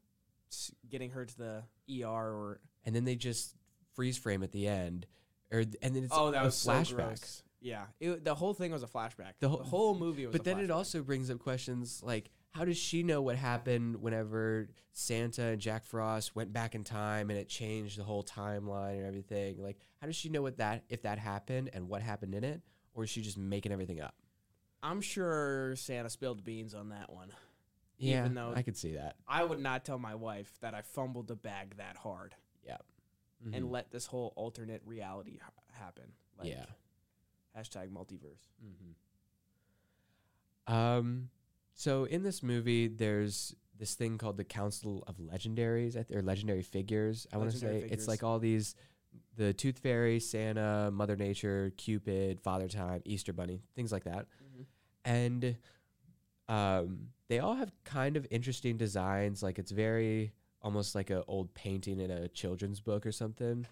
getting 0.90 1.12
her 1.12 1.26
to 1.26 1.38
the 1.38 1.64
ER 2.04 2.06
or 2.08 2.60
and 2.86 2.96
then 2.96 3.06
they 3.06 3.16
just 3.16 3.56
freeze 3.94 4.18
frame 4.18 4.44
at 4.44 4.52
the 4.52 4.68
end 4.68 5.06
or 5.52 5.60
and 5.60 5.96
then 5.96 6.04
it's 6.04 6.14
oh, 6.16 6.32
that 6.32 6.44
was 6.44 6.56
so 6.56 6.84
gross. 6.96 7.44
Yeah, 7.60 7.86
it, 8.00 8.24
the 8.24 8.36
whole 8.36 8.54
thing 8.54 8.72
was 8.72 8.84
a 8.84 8.88
flashback. 8.88 9.34
The 9.40 9.48
The 9.48 9.50
whole- 9.50 9.64
whole, 9.64 9.96
movie 9.98 10.26
was. 10.28 10.32
But 10.34 10.44
then 10.44 10.60
it 10.60 10.70
also 10.70 11.02
brings 11.02 11.32
up 11.32 11.40
questions 11.40 12.02
like 12.04 12.30
how 12.52 12.66
does 12.66 12.78
she 12.78 13.04
know 13.04 13.22
what 13.22 13.36
happened 13.36 13.98
whenever 14.02 14.70
Santa 14.94 15.44
and 15.44 15.62
Jack 15.62 15.86
Frost 15.86 16.36
went 16.36 16.54
back 16.54 16.76
in 16.76 16.84
time 16.84 17.30
and 17.30 17.38
it 17.38 17.50
changed 17.50 18.00
the 18.00 18.04
whole 18.04 18.24
timeline 18.24 18.98
and 18.98 19.06
everything? 19.06 19.62
Like 19.62 19.78
how 20.02 20.08
does 20.08 20.16
she 20.16 20.30
know 20.30 20.42
what 20.42 20.58
that 20.58 20.84
if 20.90 21.02
that 21.04 21.18
happened 21.20 21.70
and 21.74 21.88
what 21.90 22.02
happened 22.02 22.36
in 22.36 22.44
it 22.44 22.62
or 22.94 23.04
is 23.04 23.10
she 23.10 23.22
just 23.22 23.38
making 23.38 23.72
everything 23.72 24.02
up? 24.02 24.16
I'm 24.84 25.02
sure 25.02 25.76
Santa 25.76 26.10
spilled 26.10 26.44
beans 26.44 26.74
on 26.76 26.90
that 26.90 27.12
one. 27.12 27.30
Yeah, 27.98 28.20
Even 28.22 28.36
though- 28.36 28.54
I 28.56 28.62
could 28.62 28.78
see 28.78 28.94
that. 28.94 29.16
I 29.28 29.44
would 29.44 29.60
not 29.60 29.84
tell 29.86 29.98
my 29.98 30.14
wife 30.16 30.58
that 30.62 30.74
I 30.76 30.82
fumbled 30.84 31.28
the 31.28 31.36
bag 31.36 31.78
that 31.78 31.98
hard 31.98 32.36
Mhm. 33.46 33.56
and 33.56 33.72
let 33.72 33.92
this 33.92 34.08
whole 34.08 34.34
alternate 34.36 34.82
reality 34.84 35.38
ha- 35.38 35.52
happen. 35.72 36.12
Like, 36.40 36.48
yeah. 36.50 36.66
Hashtag 37.56 37.92
multiverse. 37.92 38.48
Mm-hmm. 38.66 38.94
Um, 40.74 41.30
so 41.74 42.06
in 42.06 42.24
this 42.24 42.42
movie, 42.44 42.88
there's 42.88 43.56
this 43.78 43.94
thing 43.94 44.18
called 44.18 44.38
the 44.38 44.44
Council 44.44 45.04
of 45.08 45.18
Legendaries, 45.18 45.96
or 46.12 46.22
Legendary 46.24 46.64
Figures. 46.64 47.28
I 47.32 47.38
want 47.38 47.52
to 47.52 47.58
say 47.58 47.68
Legendary 47.68 47.92
it's 47.92 48.08
like 48.08 48.24
all 48.24 48.40
these, 48.40 48.76
the 49.36 49.54
Tooth 49.54 49.78
Fairy, 49.80 50.20
Santa, 50.20 50.90
Mother 50.92 51.16
Nature, 51.16 51.72
Cupid, 51.78 52.42
Father 52.42 52.68
Time, 52.68 53.02
Easter 53.06 53.34
Bunny, 53.34 53.62
things 53.76 53.92
like 53.92 54.06
that, 54.06 54.26
and 55.06 55.56
um, 56.48 57.10
they 57.28 57.40
all 57.40 57.56
have 57.56 57.72
kind 57.84 58.18
of 58.18 58.26
interesting 58.32 58.78
designs. 58.78 59.44
Like 59.44 59.60
it's 59.60 59.72
very 59.72 60.32
almost 60.62 60.96
like 60.96 61.10
an 61.10 61.24
old 61.28 61.54
painting 61.54 62.00
in 62.00 62.12
a 62.12 62.28
children's 62.28 62.80
book 62.80 63.06
or 63.06 63.12
something. 63.12 63.66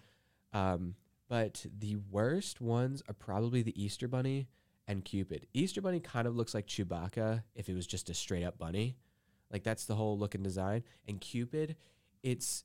Um, 0.52 0.94
but 1.28 1.66
the 1.78 1.96
worst 2.10 2.60
ones 2.60 3.02
are 3.08 3.14
probably 3.14 3.62
the 3.62 3.82
Easter 3.82 4.08
Bunny 4.08 4.48
and 4.86 5.04
Cupid. 5.04 5.46
Easter 5.52 5.80
Bunny 5.80 6.00
kind 6.00 6.28
of 6.28 6.36
looks 6.36 6.54
like 6.54 6.66
Chewbacca 6.66 7.42
if 7.54 7.68
it 7.68 7.74
was 7.74 7.86
just 7.86 8.10
a 8.10 8.14
straight 8.14 8.44
up 8.44 8.58
bunny. 8.58 8.96
Like 9.50 9.64
that's 9.64 9.86
the 9.86 9.94
whole 9.94 10.18
look 10.18 10.34
and 10.34 10.44
design. 10.44 10.84
And 11.08 11.20
Cupid, 11.20 11.76
it's 12.22 12.64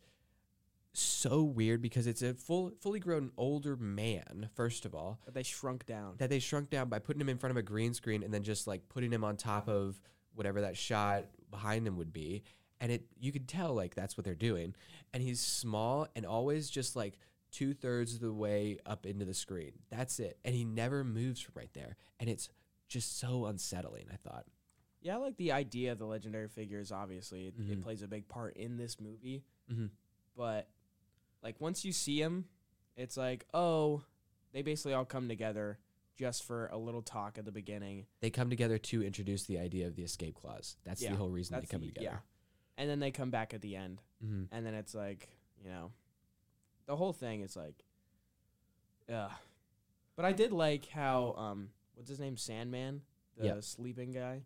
so 0.94 1.44
weird 1.44 1.82
because 1.82 2.06
it's 2.08 2.22
a 2.22 2.34
full 2.34 2.72
fully 2.82 3.00
grown 3.00 3.32
older 3.38 3.76
man, 3.78 4.50
first 4.56 4.86
of 4.86 4.94
all, 4.94 5.20
But 5.26 5.34
they 5.34 5.44
shrunk 5.44 5.86
down. 5.86 6.16
that 6.18 6.30
they 6.30 6.40
shrunk 6.40 6.70
down 6.70 6.90
by 6.90 7.00
putting 7.00 7.22
him 7.22 7.30
in 7.30 7.38
front 7.38 7.52
of 7.52 7.58
a 7.58 7.64
green 7.64 7.94
screen 7.94 8.24
and 8.24 8.34
then 8.34 8.44
just 8.44 8.68
like 8.68 8.88
putting 8.90 9.12
him 9.12 9.24
on 9.24 9.38
top 9.38 9.68
of 9.70 10.00
whatever 10.34 10.62
that 10.62 10.76
shot 10.78 11.26
behind 11.50 11.88
him 11.88 11.98
would 11.98 12.12
be. 12.14 12.44
And 12.80 12.92
it 12.92 13.06
you 13.20 13.32
could 13.32 13.48
tell 13.48 13.74
like 13.74 13.96
that's 13.96 14.18
what 14.18 14.26
they're 14.26 14.36
doing. 14.36 14.76
And 15.14 15.22
he's 15.24 15.40
small 15.40 16.08
and 16.16 16.26
always 16.26 16.70
just 16.70 16.96
like 16.96 17.18
two 17.52 17.74
thirds 17.74 18.16
of 18.16 18.22
the 18.22 18.34
way 18.34 18.80
up 18.86 19.06
into 19.06 19.26
the 19.26 19.34
screen. 19.34 19.72
That's 19.90 20.20
it. 20.20 20.40
And 20.44 20.56
he 20.56 20.64
never 20.66 21.04
moves 21.04 21.42
from 21.42 21.54
right 21.56 21.72
there. 21.74 21.96
And 22.20 22.30
it's 22.30 22.50
just 22.88 23.20
so 23.20 23.46
unsettling, 23.46 24.06
I 24.12 24.16
thought. 24.18 24.46
Yeah, 25.02 25.16
I 25.16 25.18
like 25.18 25.38
the 25.38 25.52
idea 25.52 25.92
of 25.94 26.00
the 26.00 26.06
legendary 26.06 26.48
figures. 26.48 26.92
Obviously, 26.92 27.48
it, 27.48 27.56
it 27.58 27.80
Mhm. 27.80 27.84
plays 27.84 28.02
a 28.04 28.08
big 28.08 28.28
part 28.28 28.56
in 28.58 28.78
this 28.78 29.00
movie. 29.00 29.44
Mm-hmm. 29.72 29.88
But 30.38 30.70
like 31.44 31.60
once 31.60 31.84
you 31.86 31.92
see 31.92 32.22
them, 32.22 32.46
it's 32.96 33.18
like 33.18 33.46
oh, 33.54 34.04
they 34.54 34.62
basically 34.62 34.94
all 34.94 35.06
come 35.06 35.28
together 35.28 35.80
just 36.18 36.44
for 36.44 36.68
a 36.68 36.78
little 36.78 37.02
talk 37.02 37.38
at 37.38 37.46
the 37.46 37.52
beginning. 37.52 38.06
They 38.20 38.30
come 38.30 38.50
together 38.50 38.78
to 38.78 39.02
introduce 39.04 39.44
the 39.46 39.58
idea 39.60 39.88
of 39.88 39.96
the 39.96 40.04
escape 40.04 40.36
clause. 40.36 40.76
That's 40.84 41.02
Yeah, 41.02 41.12
the 41.12 41.18
whole 41.18 41.30
reason 41.30 41.60
they 41.60 41.66
come 41.66 41.82
the- 41.82 41.88
together. 41.88 42.06
Yeah, 42.06 42.18
and 42.78 42.90
then 42.90 43.00
they 43.00 43.12
come 43.12 43.32
back 43.32 43.54
at 43.54 43.62
the 43.62 43.76
end, 43.76 44.02
Mm-hmm. 44.24 44.54
and 44.56 44.66
then 44.66 44.74
it's 44.74 44.94
like 44.94 45.30
you 45.64 45.70
know, 45.70 45.92
the 46.88 46.96
whole 46.96 47.14
thing 47.14 47.42
is 47.42 47.56
like, 47.56 47.84
yeah. 49.10 49.30
But 50.16 50.26
I 50.26 50.32
did 50.32 50.52
like 50.52 50.88
how 50.90 51.34
um, 51.38 51.70
what's 51.96 52.10
his 52.10 52.20
name, 52.20 52.38
Sandman, 52.38 53.02
the 53.38 53.46
Yep. 53.48 53.64
sleeping 53.64 54.12
guy. 54.12 54.44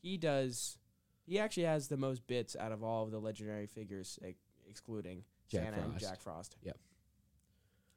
He 0.00 0.16
does. 0.16 0.78
He 1.24 1.38
actually 1.38 1.64
has 1.64 1.86
the 1.88 1.96
most 1.96 2.26
bits 2.26 2.56
out 2.56 2.72
of 2.72 2.82
all 2.82 3.04
of 3.04 3.12
the 3.12 3.20
legendary 3.20 3.66
figures, 3.66 4.18
ex- 4.24 4.40
excluding 4.68 5.22
Jack 5.52 5.64
Santa 5.64 5.82
and 5.82 5.90
Frost. 5.92 6.04
Jack 6.04 6.20
Frost. 6.20 6.56
Yep. 6.62 6.76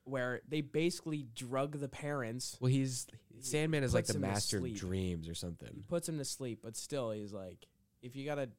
Where 0.03 0.41
they 0.47 0.61
basically 0.61 1.25
drug 1.33 1.79
the 1.79 1.89
parents, 1.89 2.57
Well, 2.59 2.69
he's 2.71 3.07
Sandman 3.39 3.83
is 3.83 3.93
like 3.93 4.03
puts 4.03 4.13
the 4.13 4.17
him 4.19 4.21
to 4.21 4.27
master 4.27 4.57
of 4.57 4.61
sleep. 4.63 4.77
dreams 4.77 5.27
or 5.27 5.33
something. 5.33 5.83
puts 5.87 6.07
him 6.07 6.19
to 6.19 6.25
sleep, 6.25 6.59
but 6.61 6.75
still, 6.77 7.09
he's 7.11 7.33
like, 7.33 7.65
if 8.03 8.15
you 8.15 8.23
gotta 8.25 8.49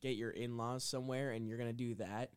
get 0.00 0.16
your 0.16 0.30
in-laws 0.30 0.82
somewhere 0.82 1.30
and 1.30 1.46
you're 1.46 1.58
gonna 1.58 1.72
do 1.72 1.94
that, 1.94 2.32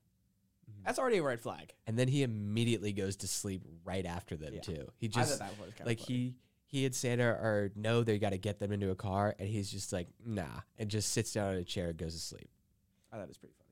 Mhm. 0.69 0.83
that's 0.86 1.00
already 1.00 1.17
a 1.17 1.24
red 1.24 1.41
flag. 1.41 1.74
And 1.88 1.98
then 1.98 2.07
he 2.07 2.22
immediately 2.22 2.93
goes 2.93 3.15
to 3.17 3.27
sleep 3.27 3.63
right 3.83 4.05
after 4.05 4.38
them 4.38 4.53
Yeah. 4.53 4.62
too. 4.62 4.91
He 4.98 5.07
I 5.07 5.10
just 5.10 5.39
thought 5.39 5.50
that 5.50 5.60
was 5.60 5.74
kind 5.74 5.88
like 5.88 6.00
he 6.00 6.36
he 6.67 6.86
and 6.86 6.95
Santa 6.95 7.24
are 7.25 7.72
know 7.75 8.03
they 8.03 8.17
got 8.17 8.31
to 8.31 8.38
get 8.39 8.57
them 8.60 8.72
into 8.72 8.89
a 8.89 8.95
car, 8.95 9.36
and 9.38 9.48
he's 9.50 9.69
just 9.72 9.91
like 9.93 10.07
nah, 10.24 10.62
and 10.77 10.89
just 10.91 11.10
sits 11.12 11.33
down 11.33 11.53
in 11.53 11.60
a 11.60 11.63
chair 11.63 11.89
and 11.89 11.98
goes 11.98 12.13
to 12.13 12.19
sleep. 12.19 12.50
I 13.12 13.17
thought 13.17 13.24
it 13.25 13.27
was 13.29 13.38
pretty 13.38 13.53
funny. 13.55 13.62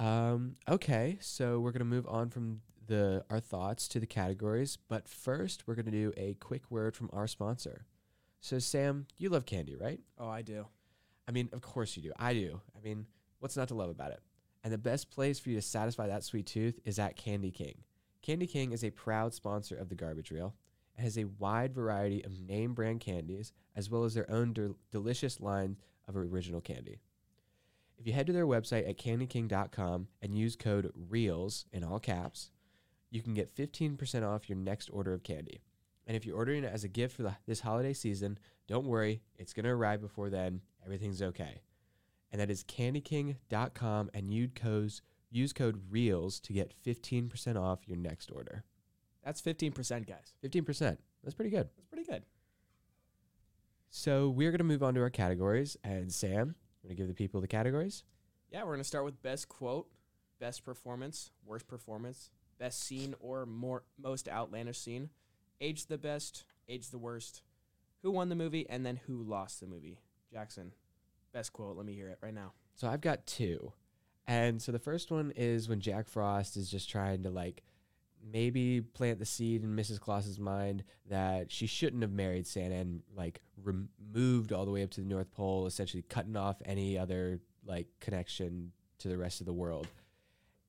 Um, 0.00 0.56
okay, 0.66 1.18
so 1.20 1.60
we're 1.60 1.72
gonna 1.72 1.84
move 1.84 2.06
on 2.08 2.30
from 2.30 2.62
the 2.86 3.22
our 3.28 3.38
thoughts 3.38 3.86
to 3.88 4.00
the 4.00 4.06
categories, 4.06 4.78
but 4.88 5.06
first 5.06 5.64
we're 5.66 5.74
gonna 5.74 5.90
do 5.90 6.10
a 6.16 6.34
quick 6.40 6.70
word 6.70 6.96
from 6.96 7.10
our 7.12 7.26
sponsor. 7.26 7.84
So 8.40 8.58
Sam, 8.58 9.06
you 9.18 9.28
love 9.28 9.44
candy, 9.44 9.76
right? 9.76 10.00
Oh, 10.18 10.28
I 10.28 10.40
do. 10.40 10.66
I 11.28 11.32
mean, 11.32 11.50
of 11.52 11.60
course 11.60 11.98
you 11.98 12.02
do. 12.02 12.12
I 12.18 12.32
do. 12.32 12.62
I 12.74 12.80
mean, 12.80 13.04
what's 13.40 13.58
not 13.58 13.68
to 13.68 13.74
love 13.74 13.90
about 13.90 14.12
it? 14.12 14.20
And 14.64 14.72
the 14.72 14.78
best 14.78 15.10
place 15.10 15.38
for 15.38 15.50
you 15.50 15.56
to 15.56 15.62
satisfy 15.62 16.06
that 16.06 16.24
sweet 16.24 16.46
tooth 16.46 16.80
is 16.86 16.98
at 16.98 17.16
Candy 17.16 17.50
King. 17.50 17.82
Candy 18.22 18.46
King 18.46 18.72
is 18.72 18.82
a 18.82 18.90
proud 18.90 19.34
sponsor 19.34 19.76
of 19.76 19.90
the 19.90 19.94
Garbage 19.94 20.30
Reel 20.30 20.54
and 20.96 21.04
has 21.04 21.18
a 21.18 21.24
wide 21.24 21.74
variety 21.74 22.24
of 22.24 22.40
name 22.40 22.72
brand 22.72 23.00
candies 23.00 23.52
as 23.76 23.90
well 23.90 24.04
as 24.04 24.14
their 24.14 24.30
own 24.30 24.54
del- 24.54 24.76
delicious 24.90 25.40
line 25.40 25.76
of 26.08 26.16
original 26.16 26.62
candy. 26.62 27.00
If 28.00 28.06
you 28.06 28.14
head 28.14 28.26
to 28.28 28.32
their 28.32 28.46
website 28.46 28.88
at 28.88 28.96
candyking.com 28.96 30.08
and 30.22 30.34
use 30.34 30.56
code 30.56 30.90
REALS 31.10 31.66
in 31.70 31.84
all 31.84 31.98
caps, 31.98 32.50
you 33.10 33.20
can 33.20 33.34
get 33.34 33.54
15% 33.54 34.26
off 34.26 34.48
your 34.48 34.56
next 34.56 34.88
order 34.88 35.12
of 35.12 35.22
candy. 35.22 35.60
And 36.06 36.16
if 36.16 36.24
you're 36.24 36.36
ordering 36.36 36.64
it 36.64 36.72
as 36.72 36.82
a 36.82 36.88
gift 36.88 37.14
for 37.14 37.24
the, 37.24 37.36
this 37.46 37.60
holiday 37.60 37.92
season, 37.92 38.38
don't 38.66 38.86
worry, 38.86 39.20
it's 39.36 39.52
going 39.52 39.64
to 39.64 39.70
arrive 39.70 40.00
before 40.00 40.30
then. 40.30 40.62
Everything's 40.82 41.20
okay. 41.20 41.60
And 42.32 42.40
that 42.40 42.50
is 42.50 42.64
candyking.com 42.64 44.10
and 44.14 44.32
use 44.32 44.50
code, 44.54 44.92
use 45.30 45.52
code 45.52 45.82
REALS 45.90 46.40
to 46.40 46.54
get 46.54 46.72
15% 46.82 47.60
off 47.60 47.86
your 47.86 47.98
next 47.98 48.32
order. 48.32 48.64
That's 49.22 49.42
fifteen 49.42 49.72
percent, 49.72 50.06
guys. 50.06 50.32
15%. 50.42 50.96
That's 51.22 51.34
pretty 51.34 51.50
good. 51.50 51.68
That's 51.76 51.88
pretty 51.88 52.10
good. 52.10 52.22
So 53.90 54.30
we're 54.30 54.50
going 54.50 54.58
to 54.58 54.64
move 54.64 54.82
on 54.82 54.94
to 54.94 55.02
our 55.02 55.10
categories. 55.10 55.76
And 55.84 56.10
Sam, 56.10 56.54
you 56.82 56.88
want 56.88 56.96
to 56.96 57.02
give 57.02 57.08
the 57.08 57.14
people 57.14 57.40
the 57.40 57.48
categories? 57.48 58.04
Yeah, 58.50 58.64
we're 58.64 58.72
gonna 58.72 58.84
start 58.84 59.04
with 59.04 59.22
best 59.22 59.48
quote, 59.48 59.88
best 60.40 60.64
performance, 60.64 61.30
worst 61.46 61.68
performance, 61.68 62.30
best 62.58 62.82
scene 62.82 63.14
or 63.20 63.46
more 63.46 63.84
most 63.98 64.28
outlandish 64.28 64.78
scene, 64.78 65.10
age 65.60 65.86
the 65.86 65.98
best, 65.98 66.44
age 66.68 66.90
the 66.90 66.98
worst, 66.98 67.42
who 68.02 68.10
won 68.10 68.28
the 68.28 68.34
movie, 68.34 68.68
and 68.68 68.84
then 68.84 69.00
who 69.06 69.22
lost 69.22 69.60
the 69.60 69.66
movie. 69.66 70.00
Jackson, 70.32 70.72
best 71.32 71.52
quote. 71.52 71.76
Let 71.76 71.86
me 71.86 71.94
hear 71.94 72.08
it 72.08 72.18
right 72.22 72.34
now. 72.34 72.52
So 72.74 72.88
I've 72.88 73.00
got 73.00 73.26
two. 73.26 73.72
And 74.26 74.62
so 74.62 74.72
the 74.72 74.78
first 74.78 75.10
one 75.10 75.32
is 75.36 75.68
when 75.68 75.80
Jack 75.80 76.08
Frost 76.08 76.56
is 76.56 76.70
just 76.70 76.88
trying 76.88 77.22
to 77.24 77.30
like 77.30 77.62
maybe 78.22 78.80
plant 78.80 79.18
the 79.18 79.24
seed 79.24 79.62
in 79.62 79.76
Mrs. 79.76 80.00
Claus's 80.00 80.38
mind 80.38 80.84
that 81.08 81.50
she 81.50 81.66
shouldn't 81.66 82.02
have 82.02 82.12
married 82.12 82.46
Santa 82.46 82.76
and 82.76 83.02
like 83.16 83.40
removed 83.62 84.52
all 84.52 84.64
the 84.64 84.70
way 84.70 84.82
up 84.82 84.90
to 84.90 85.00
the 85.00 85.06
North 85.06 85.30
Pole, 85.32 85.66
essentially 85.66 86.02
cutting 86.08 86.36
off 86.36 86.56
any 86.64 86.98
other 86.98 87.40
like 87.64 87.88
connection 88.00 88.72
to 88.98 89.08
the 89.08 89.18
rest 89.18 89.40
of 89.40 89.46
the 89.46 89.52
world. 89.52 89.86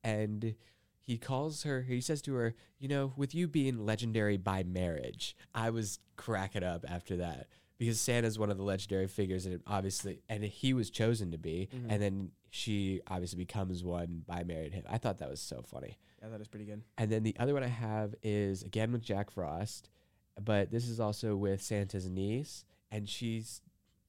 And 0.04 0.54
he 1.00 1.18
calls 1.18 1.64
her, 1.64 1.82
he 1.82 2.00
says 2.00 2.22
to 2.22 2.34
her, 2.34 2.54
you 2.78 2.88
know, 2.88 3.12
with 3.16 3.34
you 3.34 3.48
being 3.48 3.84
legendary 3.84 4.36
by 4.36 4.62
marriage, 4.62 5.36
I 5.54 5.70
was 5.70 5.98
cracking 6.16 6.64
up 6.64 6.84
after 6.88 7.16
that 7.16 7.48
because 7.82 8.00
Santa's 8.00 8.38
one 8.38 8.48
of 8.48 8.56
the 8.56 8.62
legendary 8.62 9.08
figures, 9.08 9.44
and 9.44 9.60
obviously, 9.66 10.22
and 10.28 10.44
he 10.44 10.72
was 10.72 10.88
chosen 10.88 11.32
to 11.32 11.38
be, 11.38 11.68
Mhm. 11.74 11.86
and 11.88 12.00
then 12.00 12.30
she 12.48 13.00
obviously 13.08 13.38
becomes 13.38 13.82
one 13.82 14.22
by 14.24 14.44
marrying 14.44 14.70
him. 14.70 14.84
I 14.88 14.98
thought 14.98 15.18
that 15.18 15.28
was 15.28 15.40
so 15.40 15.62
funny. 15.62 15.98
Yeah, 16.20 16.28
that 16.28 16.40
is 16.40 16.46
pretty 16.46 16.64
good. 16.66 16.84
And 16.96 17.10
then 17.10 17.24
the 17.24 17.34
other 17.40 17.54
one 17.54 17.64
I 17.64 17.68
have 17.68 18.14
is 18.22 18.62
again 18.62 18.92
with 18.92 19.02
Jack 19.02 19.32
Frost, 19.32 19.90
but 20.40 20.70
this 20.70 20.86
is 20.88 21.00
also 21.00 21.34
with 21.34 21.60
Santa's 21.60 22.08
niece, 22.08 22.64
and 22.92 23.08
she's 23.08 23.60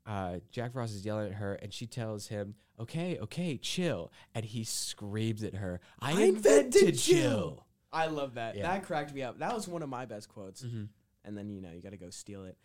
uh, 0.05 0.39
Jack 0.51 0.73
Frost 0.73 0.93
is 0.93 1.03
yelling 1.05 1.27
at 1.31 1.35
her, 1.35 1.53
and 1.55 1.73
she 1.73 1.87
tells 1.87 2.27
him, 2.27 2.53
"Okay, 2.77 3.17
okay, 3.19 3.57
chill," 3.57 4.11
and 4.35 4.45
he 4.45 4.63
screams 4.63 5.43
at 5.43 5.55
her, 5.55 5.79
"I, 5.99 6.21
invented 6.25 6.99
chill." 6.99 7.65
I 7.91 8.05
love 8.07 8.33
that. 8.35 8.55
Yeah. 8.55 8.63
That 8.63 8.83
cracked 8.83 9.13
me 9.15 9.23
up. 9.23 9.39
That 9.39 9.53
was 9.55 9.67
one 9.67 9.81
of 9.81 9.89
my 9.89 10.05
best 10.05 10.27
quotes. 10.29 10.61
Mhm. 10.61 10.89
And 11.23 11.35
then 11.37 11.49
you 11.49 11.61
know 11.61 11.71
you 11.71 11.81
got 11.81 11.91
to 11.91 11.97
go 11.97 12.09
steal 12.09 12.43
it. 12.43 12.57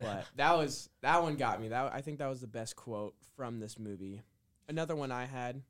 But 0.00 0.24
that 0.36 0.56
was 0.56 0.88
that 1.02 1.22
one 1.22 1.36
got 1.36 1.60
me. 1.60 1.68
That 1.68 1.92
I 1.92 2.00
think 2.00 2.18
that 2.18 2.28
was 2.28 2.40
the 2.40 2.46
best 2.46 2.74
quote 2.76 3.14
from 3.36 3.60
this 3.60 3.78
movie. 3.78 4.22
Another 4.68 4.96
one 4.96 5.12
I 5.12 5.26
had 5.26 5.62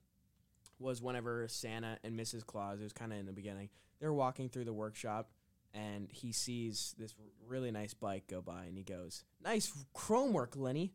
was 0.79 1.03
whenever 1.03 1.47
Santa 1.49 1.99
and 2.05 2.19
Mrs. 2.19 2.47
Claus. 2.47 2.81
It 2.81 2.85
was 2.85 2.93
kind 2.93 3.13
of 3.13 3.19
in 3.19 3.27
the 3.27 3.33
beginning. 3.33 3.69
They're 4.01 4.13
walking 4.13 4.49
through 4.49 4.65
the 4.65 4.73
workshop, 4.73 5.31
and 5.75 6.09
he 6.11 6.33
sees 6.33 6.95
this 6.97 7.15
really 7.47 7.71
nice 7.71 7.93
bike 7.93 8.27
go 8.29 8.41
by, 8.41 8.65
and 8.65 8.77
he 8.77 8.85
goes, 8.85 9.25
"Nice 9.43 9.73
chrome 9.93 10.33
work, 10.33 10.57
Lenny. 10.57 10.95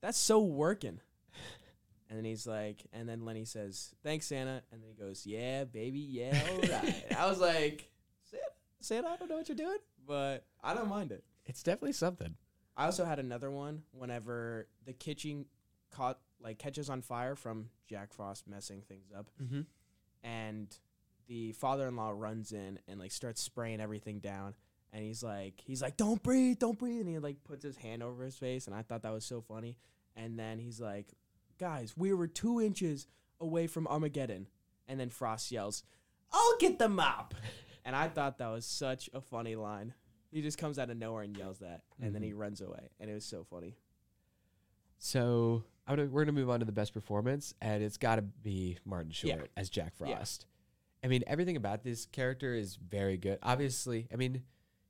That's 0.00 0.18
so 0.18 0.40
working." 0.40 1.00
And 2.08 2.18
then 2.18 2.24
he's 2.24 2.44
like, 2.44 2.84
and 2.92 3.08
then 3.08 3.24
Lenny 3.24 3.44
says, 3.44 3.94
"Thanks, 4.02 4.26
Santa." 4.26 4.62
And 4.72 4.82
then 4.82 4.90
he 4.90 4.96
goes, 5.00 5.26
"Yeah, 5.26 5.62
baby, 5.62 6.00
yeah, 6.00 6.40
all 6.50 6.58
right." 6.58 7.04
I 7.16 7.28
was 7.28 7.38
like, 7.38 7.88
"Santa, 8.24 8.42
Santa, 8.80 9.08
I 9.10 9.16
don't 9.16 9.28
know 9.28 9.36
what 9.36 9.48
you're 9.48 9.54
doing, 9.54 9.78
but 10.04 10.44
I 10.60 10.74
don't 10.74 10.88
mind 10.88 11.12
it." 11.12 11.22
It's 11.46 11.62
definitely 11.62 11.92
something. 11.92 12.34
I 12.76 12.86
also 12.86 13.04
had 13.04 13.18
another 13.18 13.50
one 13.50 13.82
whenever 13.92 14.68
the 14.86 14.92
kitchen 14.92 15.46
caught 15.90 16.18
like 16.40 16.58
catches 16.58 16.88
on 16.88 17.02
fire 17.02 17.34
from 17.36 17.68
Jack 17.88 18.12
Frost 18.12 18.46
messing 18.48 18.80
things 18.82 19.10
up, 19.16 19.30
Mm-hmm. 19.42 19.60
and 20.22 20.74
the 21.26 21.52
father-in-law 21.52 22.10
runs 22.16 22.52
in 22.52 22.78
and 22.88 22.98
like 22.98 23.12
starts 23.12 23.40
spraying 23.42 23.80
everything 23.80 24.18
down, 24.20 24.54
and 24.92 25.04
he's 25.04 25.22
like, 25.22 25.60
he's 25.64 25.82
like, 25.82 25.96
"Don't 25.96 26.22
breathe, 26.22 26.58
don't 26.58 26.78
breathe," 26.78 27.00
and 27.00 27.08
he 27.08 27.18
like 27.18 27.44
puts 27.44 27.62
his 27.64 27.76
hand 27.76 28.02
over 28.02 28.24
his 28.24 28.36
face, 28.36 28.66
and 28.66 28.74
I 28.74 28.82
thought 28.82 29.02
that 29.02 29.12
was 29.12 29.24
so 29.24 29.40
funny. 29.40 29.76
And 30.16 30.38
then 30.38 30.58
he's 30.58 30.80
like, 30.80 31.08
"Guys, 31.58 31.94
we 31.96 32.12
were 32.12 32.26
two 32.26 32.60
inches 32.60 33.06
away 33.40 33.66
from 33.66 33.86
Armageddon," 33.86 34.48
and 34.88 34.98
then 34.98 35.10
Frost 35.10 35.52
yells, 35.52 35.84
"I'll 36.32 36.56
get 36.58 36.78
the 36.78 36.88
mop," 36.88 37.34
and 37.84 37.94
I 37.94 38.08
thought 38.08 38.38
that 38.38 38.48
was 38.48 38.64
such 38.66 39.08
a 39.14 39.20
funny 39.20 39.54
line. 39.56 39.94
He 40.30 40.42
just 40.42 40.58
comes 40.58 40.78
out 40.78 40.90
of 40.90 40.96
nowhere 40.96 41.22
and 41.24 41.36
yells 41.36 41.58
that, 41.58 41.82
and 42.00 42.14
then 42.14 42.22
Mhm. 42.22 42.26
he 42.26 42.32
runs 42.32 42.60
away, 42.60 42.90
and 43.00 43.10
it 43.10 43.14
was 43.14 43.24
so 43.24 43.44
funny. 43.44 43.76
So 44.98 45.64
I'm 45.86 45.96
gonna, 45.96 46.08
we're 46.08 46.24
gonna 46.24 46.32
move 46.38 46.50
on 46.50 46.60
to 46.60 46.66
the 46.66 46.72
best 46.72 46.92
performance, 46.92 47.54
and 47.60 47.82
it's 47.82 47.96
got 47.96 48.16
to 48.16 48.22
be 48.22 48.78
Martin 48.84 49.12
Yeah. 49.22 49.36
Short 49.36 49.50
as 49.56 49.70
Jack 49.70 49.94
Yeah. 50.00 50.16
Frost. 50.16 50.46
I 51.02 51.08
mean, 51.08 51.24
everything 51.26 51.56
about 51.56 51.82
this 51.82 52.06
character 52.06 52.54
is 52.54 52.76
very 52.76 53.16
good. 53.16 53.38
Obviously, 53.42 54.06
I 54.12 54.16
mean, 54.16 54.44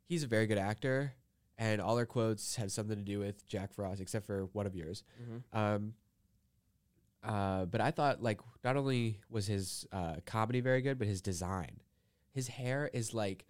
he's 0.06 0.24
a 0.24 0.26
very 0.26 0.46
good 0.46 0.58
actor, 0.58 1.14
and 1.56 1.80
all 1.80 1.96
our 1.96 2.06
quotes 2.06 2.56
have 2.56 2.72
something 2.72 2.96
to 2.96 3.04
do 3.04 3.18
with 3.20 3.46
Jack 3.46 3.72
Frost, 3.72 4.00
except 4.00 4.26
for 4.26 4.46
one 4.46 4.66
of 4.66 4.74
yours. 4.74 5.04
Mm-hmm. 5.22 5.56
Um, 5.56 5.94
uh, 7.22 7.66
but 7.66 7.80
I 7.80 7.90
thought 7.92 8.22
like 8.22 8.40
not 8.64 8.76
only 8.76 9.20
was 9.28 9.46
his 9.46 9.86
uh, 9.92 10.16
comedy 10.26 10.60
very 10.60 10.82
good, 10.82 10.98
but 10.98 11.06
his 11.06 11.22
design. 11.22 11.80
His 12.32 12.48
hair 12.48 12.90
is 12.92 13.14
like 13.14 13.44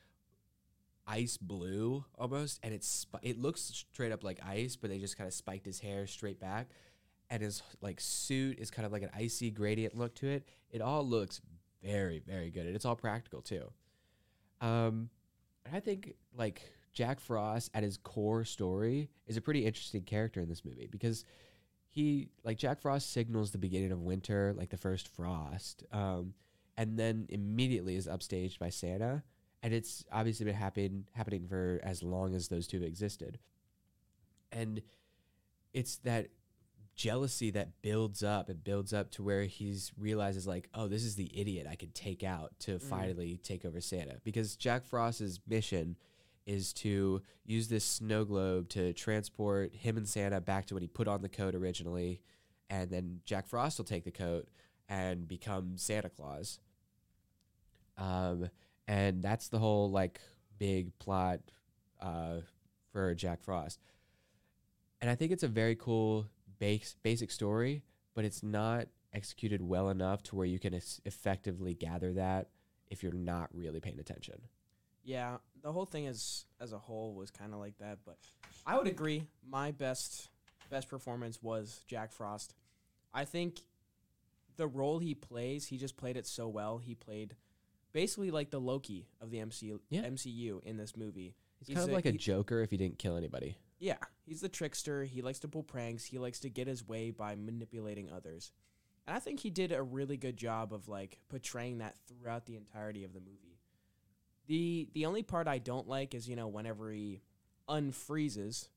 ice 1.06 1.36
blue 1.36 2.04
almost, 2.18 2.60
and 2.62 2.72
it's 2.74 3.06
it 3.22 3.38
looks 3.38 3.60
straight 3.92 4.12
up 4.12 4.24
like 4.24 4.40
ice, 4.44 4.76
but 4.76 4.90
they 4.90 4.98
just 4.98 5.16
kind 5.16 5.28
of 5.28 5.34
spiked 5.34 5.66
his 5.66 5.80
hair 5.80 6.06
straight 6.06 6.40
back, 6.40 6.68
and 7.28 7.42
his 7.42 7.62
like 7.80 8.00
suit 8.00 8.58
is 8.58 8.70
kind 8.70 8.86
of 8.86 8.92
like 8.92 9.02
an 9.02 9.10
icy 9.14 9.50
gradient 9.50 9.96
look 9.96 10.14
to 10.16 10.28
it. 10.28 10.48
It 10.70 10.80
all 10.80 11.06
looks 11.06 11.40
very 11.82 12.22
very 12.26 12.50
good, 12.50 12.66
and 12.66 12.74
it's 12.74 12.84
all 12.84 12.96
practical 12.96 13.42
too. 13.42 13.70
Um, 14.60 15.10
and 15.66 15.74
I 15.74 15.80
think 15.80 16.14
like 16.36 16.62
Jack 16.92 17.20
Frost 17.20 17.70
at 17.74 17.82
his 17.82 17.96
core 17.96 18.44
story 18.44 19.08
is 19.26 19.36
a 19.36 19.40
pretty 19.40 19.64
interesting 19.64 20.02
character 20.02 20.40
in 20.40 20.48
this 20.48 20.64
movie 20.64 20.88
because 20.90 21.24
he 21.88 22.28
like 22.44 22.56
Jack 22.56 22.80
Frost 22.80 23.12
signals 23.12 23.50
the 23.50 23.58
beginning 23.58 23.92
of 23.92 24.00
winter, 24.00 24.54
like 24.56 24.70
the 24.70 24.76
first 24.76 25.08
frost, 25.08 25.84
um, 25.92 26.34
and 26.76 26.98
then 26.98 27.26
immediately 27.28 27.96
is 27.96 28.06
upstaged 28.06 28.58
by 28.58 28.70
Santa, 28.70 29.22
and 29.62 29.74
it's 29.74 30.04
obviously 30.12 30.46
been 30.46 30.54
happening 30.54 31.04
happening 31.12 31.46
for 31.48 31.80
as 31.82 32.02
long 32.02 32.34
as 32.34 32.48
those 32.48 32.66
two 32.66 32.78
have 32.80 32.88
existed, 32.88 33.38
and 34.52 34.82
it's 35.72 35.96
that 35.98 36.28
jealousy 36.96 37.50
that 37.50 37.80
builds 37.82 38.22
up. 38.22 38.48
And 38.48 38.62
builds 38.62 38.92
up 38.92 39.10
to 39.12 39.22
where 39.22 39.44
he's 39.44 39.92
realizes 39.96 40.46
like 40.46 40.68
oh 40.74 40.86
this 40.88 41.02
is 41.04 41.14
the 41.14 41.30
idiot 41.38 41.66
i 41.70 41.74
could 41.74 41.94
take 41.94 42.22
out 42.22 42.52
to 42.60 42.72
Mm. 42.72 42.82
finally 42.82 43.36
take 43.42 43.64
over 43.64 43.80
santa. 43.80 44.16
Because 44.24 44.56
jack 44.56 44.84
frost's 44.84 45.40
mission 45.46 45.96
is 46.46 46.72
to 46.74 47.22
use 47.44 47.68
this 47.68 47.84
snow 47.84 48.24
globe 48.24 48.68
to 48.70 48.92
transport 48.92 49.74
him 49.74 49.96
and 49.96 50.08
santa 50.08 50.40
back 50.40 50.66
to 50.66 50.74
when 50.74 50.82
he 50.82 50.88
put 50.88 51.06
on 51.08 51.22
the 51.22 51.28
coat 51.28 51.54
originally. 51.54 52.20
And 52.68 52.90
then 52.90 53.20
jack 53.24 53.46
frost 53.46 53.78
will 53.78 53.84
take 53.84 54.04
the 54.04 54.10
coat 54.10 54.48
and 54.88 55.26
become 55.28 55.76
santa 55.78 56.10
claus. 56.10 56.58
Um, 57.96 58.50
and 58.90 59.22
that's 59.22 59.48
the 59.48 59.58
whole 59.58 59.90
like 59.90 60.20
big 60.58 60.98
plot 60.98 61.40
uh, 62.00 62.36
for 62.92 63.14
jack 63.14 63.42
frost 63.42 63.80
and 65.00 65.10
I 65.10 65.14
think 65.14 65.32
it's 65.32 65.42
a 65.42 65.48
very 65.48 65.76
cool 65.76 66.26
base, 66.58 66.94
basic 67.02 67.30
story, 67.30 67.82
but 68.14 68.24
it's 68.24 68.42
not 68.42 68.86
executed 69.12 69.62
well 69.62 69.88
enough 69.88 70.22
to 70.24 70.36
where 70.36 70.46
you 70.46 70.58
can 70.58 70.74
es- 70.74 71.00
effectively 71.04 71.74
gather 71.74 72.12
that 72.12 72.48
if 72.90 73.02
you're 73.02 73.12
not 73.12 73.48
really 73.52 73.80
paying 73.80 73.98
attention. 73.98 74.40
Yeah, 75.02 75.38
the 75.62 75.72
whole 75.72 75.86
thing 75.86 76.06
as 76.06 76.44
as 76.60 76.72
a 76.72 76.78
whole 76.78 77.14
was 77.14 77.30
kind 77.30 77.54
of 77.54 77.58
like 77.60 77.78
that, 77.78 78.00
but 78.04 78.18
I 78.66 78.76
would 78.76 78.86
agree. 78.86 79.24
My 79.48 79.70
best 79.70 80.28
best 80.68 80.88
performance 80.88 81.42
was 81.42 81.82
Jack 81.88 82.12
Frost. 82.12 82.54
I 83.14 83.24
think 83.24 83.60
the 84.56 84.66
role 84.68 84.98
he 84.98 85.14
plays, 85.14 85.66
he 85.66 85.78
just 85.78 85.96
played 85.96 86.18
it 86.18 86.26
so 86.26 86.46
well. 86.48 86.76
He 86.76 86.94
played 86.94 87.34
basically 87.92 88.30
like 88.30 88.50
the 88.50 88.60
Loki 88.60 89.08
of 89.20 89.30
the 89.30 89.38
MCU 89.38 89.80
Yeah. 89.88 90.02
MCU 90.02 90.62
in 90.64 90.76
this 90.76 90.96
movie. 90.96 91.34
He's, 91.58 91.68
He's 91.68 91.76
kind 91.76 91.88
of 91.88 91.92
a- 91.92 91.94
like 91.96 92.06
a 92.06 92.12
he- 92.12 92.18
Joker 92.18 92.60
if 92.62 92.70
he 92.70 92.76
didn't 92.76 92.98
kill 92.98 93.16
anybody. 93.16 93.56
Yeah, 93.78 93.96
he's 94.26 94.40
the 94.42 94.48
trickster. 94.48 95.04
He 95.04 95.22
likes 95.22 95.38
to 95.40 95.48
pull 95.48 95.62
pranks. 95.62 96.04
He 96.04 96.18
likes 96.18 96.40
to 96.40 96.50
get 96.50 96.66
his 96.66 96.86
way 96.86 97.10
by 97.10 97.34
manipulating 97.34 98.10
others. 98.10 98.52
And 99.06 99.16
I 99.16 99.20
think 99.20 99.40
he 99.40 99.48
did 99.50 99.72
a 99.72 99.82
really 99.82 100.16
good 100.18 100.36
job 100.36 100.74
of 100.74 100.86
like 100.88 101.18
portraying 101.30 101.78
that 101.78 101.96
throughout 102.06 102.44
the 102.46 102.56
entirety 102.56 103.04
of 103.04 103.12
the 103.14 103.20
movie. 103.20 103.58
The 104.46 104.88
the 104.92 105.06
only 105.06 105.22
part 105.22 105.48
I 105.48 105.58
don't 105.58 105.88
like 105.88 106.14
is, 106.14 106.28
you 106.28 106.36
know, 106.36 106.48
whenever 106.48 106.90
he 106.92 107.22
unfreezes 107.68 108.68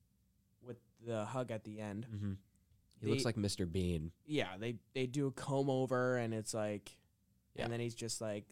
with 0.65 0.77
the 1.05 1.25
hug 1.25 1.51
at 1.51 1.63
the 1.63 1.79
end. 1.79 2.07
Mm-hmm. 2.13 2.33
He 3.01 3.07
looks 3.09 3.25
like 3.25 3.35
Mr. 3.35 3.69
Bean. 3.69 4.11
Yeah, 4.25 4.55
they 4.57 4.75
they 4.93 5.05
do 5.07 5.27
a 5.27 5.31
comb 5.31 5.69
over 5.69 6.15
and 6.17 6.33
it's 6.33 6.53
like 6.53 6.95
Yeah. 7.55 7.63
and 7.65 7.73
then 7.73 7.79
he's 7.81 7.95
just 7.95 8.21
like 8.21 8.45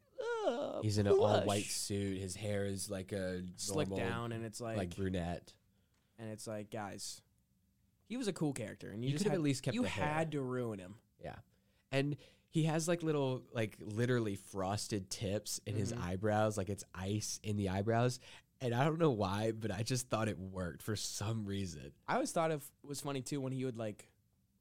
"Ugh, 0.48 0.80
He's 0.84 0.98
in 0.98 1.08
an 1.08 1.14
all 1.14 1.42
white 1.42 1.66
suit. 1.66 2.20
His 2.20 2.36
hair 2.36 2.66
is 2.66 2.90
like 2.90 3.12
a 3.12 3.42
slick 3.58 3.90
normal, 3.90 4.08
down 4.10 4.32
and 4.32 4.46
it's 4.46 4.60
like, 4.62 4.78
like 4.78 4.96
brunette. 4.96 5.54
and 6.20 6.30
it's 6.30 6.48
like 6.48 6.70
guys 6.72 7.22
he 8.08 8.18
was 8.18 8.28
a 8.28 8.34
cool 8.34 8.52
character 8.54 8.90
and 8.92 9.04
you, 9.04 9.08
You 9.12 9.14
just 9.14 9.24
have 9.24 9.32
had, 9.32 9.38
at 9.40 9.44
least 9.44 9.64
kept 9.64 9.74
you 9.76 9.84
the 9.84 9.88
hair. 9.90 10.06
had 10.06 10.32
to 10.34 10.42
ruin 10.42 10.80
him. 10.80 10.96
Yeah. 11.24 11.36
And 11.94 12.18
he 12.50 12.64
has 12.64 12.86
like 12.86 13.04
little, 13.04 13.44
like 13.54 13.78
literally 13.80 14.36
frosted 14.36 15.10
tips 15.10 15.62
in 15.66 15.76
his 15.78 15.94
Mhm. 15.94 16.02
eyebrows, 16.04 16.58
like 16.58 16.68
it's 16.70 16.84
ice 16.94 17.40
in 17.42 17.56
the 17.56 17.70
eyebrows. 17.70 18.20
And 18.60 18.74
I 18.76 18.84
don't 18.84 19.00
know 19.00 19.12
why, 19.12 19.54
but 19.54 19.72
I 19.72 19.84
just 19.84 20.10
thought 20.10 20.28
it 20.28 20.38
worked 20.38 20.82
for 20.84 20.98
some 20.98 21.46
reason. 21.46 21.94
I 22.06 22.16
always 22.16 22.34
thought 22.34 22.52
it 22.52 22.62
was 22.84 23.00
funny 23.00 23.22
too 23.22 23.40
when 23.40 23.54
he 23.54 23.64
would 23.64 23.78
like 23.78 24.10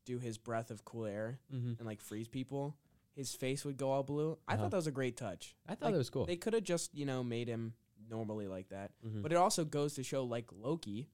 do 0.05 0.19
his 0.21 0.39
breath 0.39 0.71
of 0.71 0.85
cool 0.85 1.07
air 1.07 1.41
Mm-hmm. 1.53 1.73
and 1.79 1.87
like 1.87 2.01
freeze 2.01 2.29
people. 2.29 2.77
His 3.15 3.35
face 3.35 3.65
would 3.65 3.77
go 3.77 3.91
all 3.91 4.03
blue. 4.03 4.39
I 4.47 4.55
Uh-huh. 4.55 4.63
thought 4.63 4.71
that 4.71 4.77
was 4.77 4.87
a 4.87 4.93
great 4.93 5.17
touch. 5.17 5.57
I 5.67 5.75
thought 5.75 5.87
Like, 5.87 5.95
that 5.95 5.99
was 5.99 6.11
cool. 6.11 6.27
They 6.27 6.37
could 6.37 6.55
have 6.55 6.65
just 6.65 6.95
you 6.95 7.05
know 7.07 7.23
made 7.25 7.49
him 7.49 7.75
normally 8.09 8.47
like 8.49 8.69
that, 8.71 8.93
Mhm. 9.05 9.23
but 9.23 9.33
it 9.33 9.37
also 9.37 9.65
goes 9.65 9.95
to 9.95 10.03
show 10.03 10.25
like 10.25 10.51
Loki. 10.53 11.09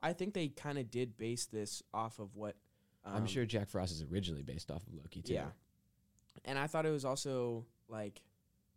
I 0.00 0.12
think 0.12 0.34
they 0.34 0.48
kind 0.48 0.78
of 0.78 0.90
did 0.90 1.16
base 1.16 1.46
this 1.46 1.82
off 1.92 2.18
of 2.18 2.36
what 2.36 2.56
I'm 3.04 3.22
um, 3.22 3.26
sure 3.26 3.44
Jack 3.46 3.68
Frost 3.68 3.92
is 3.92 4.02
originally 4.02 4.42
based 4.42 4.70
off 4.70 4.86
of 4.86 4.94
Loki 4.94 5.22
too. 5.22 5.32
Yeah, 5.34 5.50
and 6.44 6.58
I 6.58 6.66
thought 6.66 6.86
it 6.86 6.90
was 6.90 7.04
also 7.04 7.66
like 7.88 8.22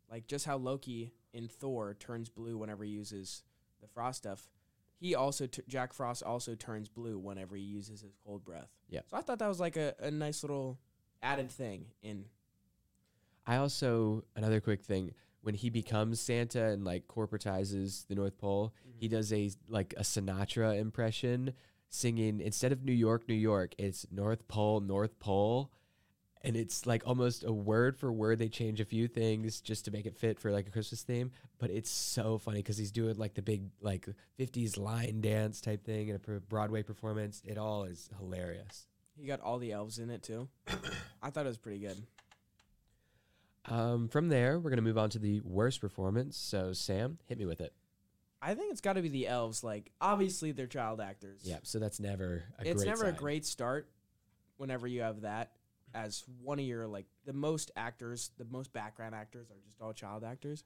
like 0.10 0.28
just 0.28 0.46
how 0.46 0.58
Loki 0.58 1.14
in 1.34 1.48
Thor 1.48 1.94
turns 1.94 2.30
blue 2.30 2.58
whenever 2.58 2.84
he 2.84 2.92
uses 2.92 3.44
the 3.80 3.88
frost 3.88 4.18
stuff. 4.20 4.50
He 4.98 5.16
also 5.16 5.48
t- 5.48 5.64
Jack 5.68 5.94
Frost 5.94 6.22
also 6.22 6.54
turns 6.54 6.88
blue 6.90 7.18
whenever 7.18 7.56
he 7.56 7.64
uses 7.64 8.02
his 8.02 8.14
cold 8.24 8.44
breath. 8.44 8.70
Yep. 8.90 9.10
So 9.10 9.18
I 9.18 9.22
thought 9.22 9.40
that 9.40 9.48
was 9.48 9.60
like 9.60 9.76
a, 9.78 9.96
a 10.00 10.12
nice 10.12 10.44
little 10.44 10.78
added 11.24 11.50
thing 11.50 11.88
in 12.04 12.26
I 13.46 13.58
also 13.58 14.24
another 14.36 14.60
quick 14.60 14.84
thing 14.84 15.14
when 15.42 15.56
he 15.56 15.70
becomes 15.70 16.20
Santa 16.20 16.68
and 16.68 16.86
like 16.86 17.08
corporatizes 17.08 18.08
the 18.08 18.16
North 18.16 18.38
Pole, 18.38 18.74
he 18.98 19.08
mm-hmm. 19.08 19.16
does 19.16 19.34
a 19.34 19.52
like 19.68 19.94
a 19.98 20.02
Sinatra 20.02 20.80
impression 20.80 21.54
singing 21.90 22.40
instead 22.40 22.72
of 22.72 22.84
New 22.84 22.94
York, 22.94 23.28
New 23.28 23.36
York, 23.36 23.74
it's 23.78 24.06
North 24.12 24.48
Pole, 24.48 24.80
North 24.80 25.20
Pole. 25.20 25.72
And 26.44 26.56
it's 26.56 26.88
like 26.88 27.04
almost 27.06 27.44
a 27.44 27.54
word 27.54 28.00
for 28.00 28.12
word. 28.12 28.40
They 28.40 28.50
change 28.50 28.82
a 28.82 28.86
few 28.86 29.08
things 29.08 29.62
just 29.62 29.86
to 29.86 29.92
make 29.92 30.08
it 30.08 30.18
fit 30.18 30.40
for 30.40 30.52
like 30.52 30.68
a 30.68 30.72
Christmas 30.72 31.04
theme. 31.04 31.30
But 31.60 31.70
it's 31.70 31.92
so 31.92 32.40
funny 32.40 32.58
because 32.58 32.80
he's 32.80 32.92
doing 32.92 33.16
like 33.18 33.36
the 33.36 33.44
big 33.44 33.70
like 33.80 34.08
50s 34.40 34.76
line 34.80 35.22
dance 35.22 35.62
type 35.62 35.86
thing 35.86 36.08
in 36.08 36.16
a 36.16 36.40
Broadway 36.40 36.82
performance. 36.82 37.44
It 37.46 37.60
all 37.60 37.84
is 37.84 38.10
hilarious. 38.18 38.88
He 39.16 39.28
got 39.28 39.40
all 39.40 39.60
the 39.60 39.72
elves 39.72 40.00
in 40.00 40.10
it 40.10 40.24
too. 40.24 40.48
I 41.22 41.30
thought 41.30 41.46
it 41.46 41.50
was 41.50 41.60
pretty 41.60 41.78
good. 41.78 42.02
Um, 43.66 44.08
from 44.08 44.30
there, 44.30 44.58
we're 44.60 44.70
going 44.72 44.78
to 44.78 44.84
move 44.84 44.98
on 44.98 45.10
to 45.12 45.20
the 45.20 45.40
worst 45.42 45.82
performance. 45.82 46.36
So, 46.38 46.74
Sam, 46.74 47.20
hit 47.28 47.38
me 47.38 47.46
with 47.46 47.62
it. 47.62 47.74
I 48.42 48.56
think 48.56 48.72
it's 48.72 48.82
got 48.82 48.94
to 48.94 49.04
be 49.04 49.10
the 49.10 49.28
elves. 49.28 49.64
Like 49.64 49.92
obviously 50.02 50.52
they're 50.52 50.66
child 50.66 51.00
actors. 51.00 51.42
Yeah, 51.44 51.58
so 51.62 51.78
that's 51.78 52.00
never 52.00 52.44
a 52.58 52.66
it's 52.68 52.84
great 52.84 52.88
never 52.90 53.06
a 53.06 53.12
great 53.12 53.46
start 53.46 53.88
whenever 54.58 54.88
you 54.88 55.02
have 55.02 55.22
that 55.22 55.52
as 55.94 56.24
one 56.42 56.58
of 56.58 56.66
your 56.66 56.88
like 56.88 57.06
the 57.26 57.34
most 57.34 57.70
actors, 57.76 58.32
the 58.40 58.46
most 58.46 58.74
background 58.74 59.14
actors 59.14 59.52
are 59.52 59.60
just 59.68 59.80
all 59.80 59.94
child 59.94 60.24
actors. 60.24 60.64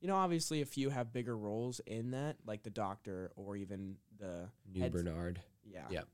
You 0.00 0.08
know, 0.08 0.16
obviously 0.16 0.62
a 0.62 0.64
few 0.64 0.88
have 0.88 1.12
bigger 1.12 1.36
roles 1.36 1.80
in 1.86 2.12
that, 2.12 2.36
like 2.46 2.62
the 2.62 2.70
doctor 2.70 3.30
or 3.36 3.56
even 3.56 3.96
the 4.18 4.48
New 4.72 4.80
head- 4.80 4.92
Bernard. 4.92 5.38
yeah, 5.64 5.84
Yep. 5.90 6.08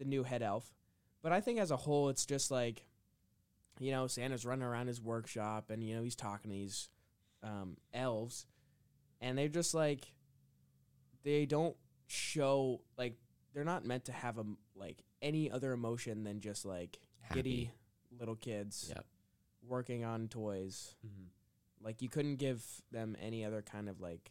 the 0.00 0.04
new 0.04 0.22
head 0.22 0.42
elf. 0.42 0.70
But 1.22 1.32
I 1.32 1.40
think 1.40 1.58
as 1.60 1.70
a 1.70 1.76
whole, 1.76 2.08
it's 2.10 2.26
just 2.26 2.50
like, 2.50 2.84
you 3.80 3.90
know, 3.90 4.06
Santa's 4.06 4.44
running 4.44 4.64
around 4.64 4.86
his 4.86 5.00
workshop 5.00 5.70
and 5.70 5.82
you 5.82 5.94
know 5.96 6.02
he's 6.02 6.16
talking 6.16 6.50
to 6.50 6.56
these 6.56 6.88
um, 7.42 7.76
elves, 7.92 8.46
and 9.20 9.36
they're 9.36 9.48
just 9.48 9.74
like, 9.74 10.12
they 11.24 11.46
don't 11.46 11.76
show 12.06 12.80
like 12.98 13.14
they're 13.54 13.64
not 13.64 13.84
meant 13.84 14.04
to 14.06 14.12
have 14.12 14.38
a, 14.38 14.44
like 14.74 15.02
any 15.20 15.50
other 15.50 15.72
emotion 15.72 16.24
than 16.24 16.40
just 16.40 16.64
like 16.64 16.98
giddy 17.32 17.70
little 18.18 18.34
kids 18.36 18.86
Yep. 18.94 19.04
working 19.68 20.04
on 20.04 20.28
toys. 20.28 20.94
Like 21.82 22.00
you 22.02 22.08
couldn't 22.08 22.36
give 22.36 22.64
them 22.92 23.16
any 23.20 23.44
other 23.44 23.62
kind 23.62 23.88
of 23.88 24.00
like 24.00 24.30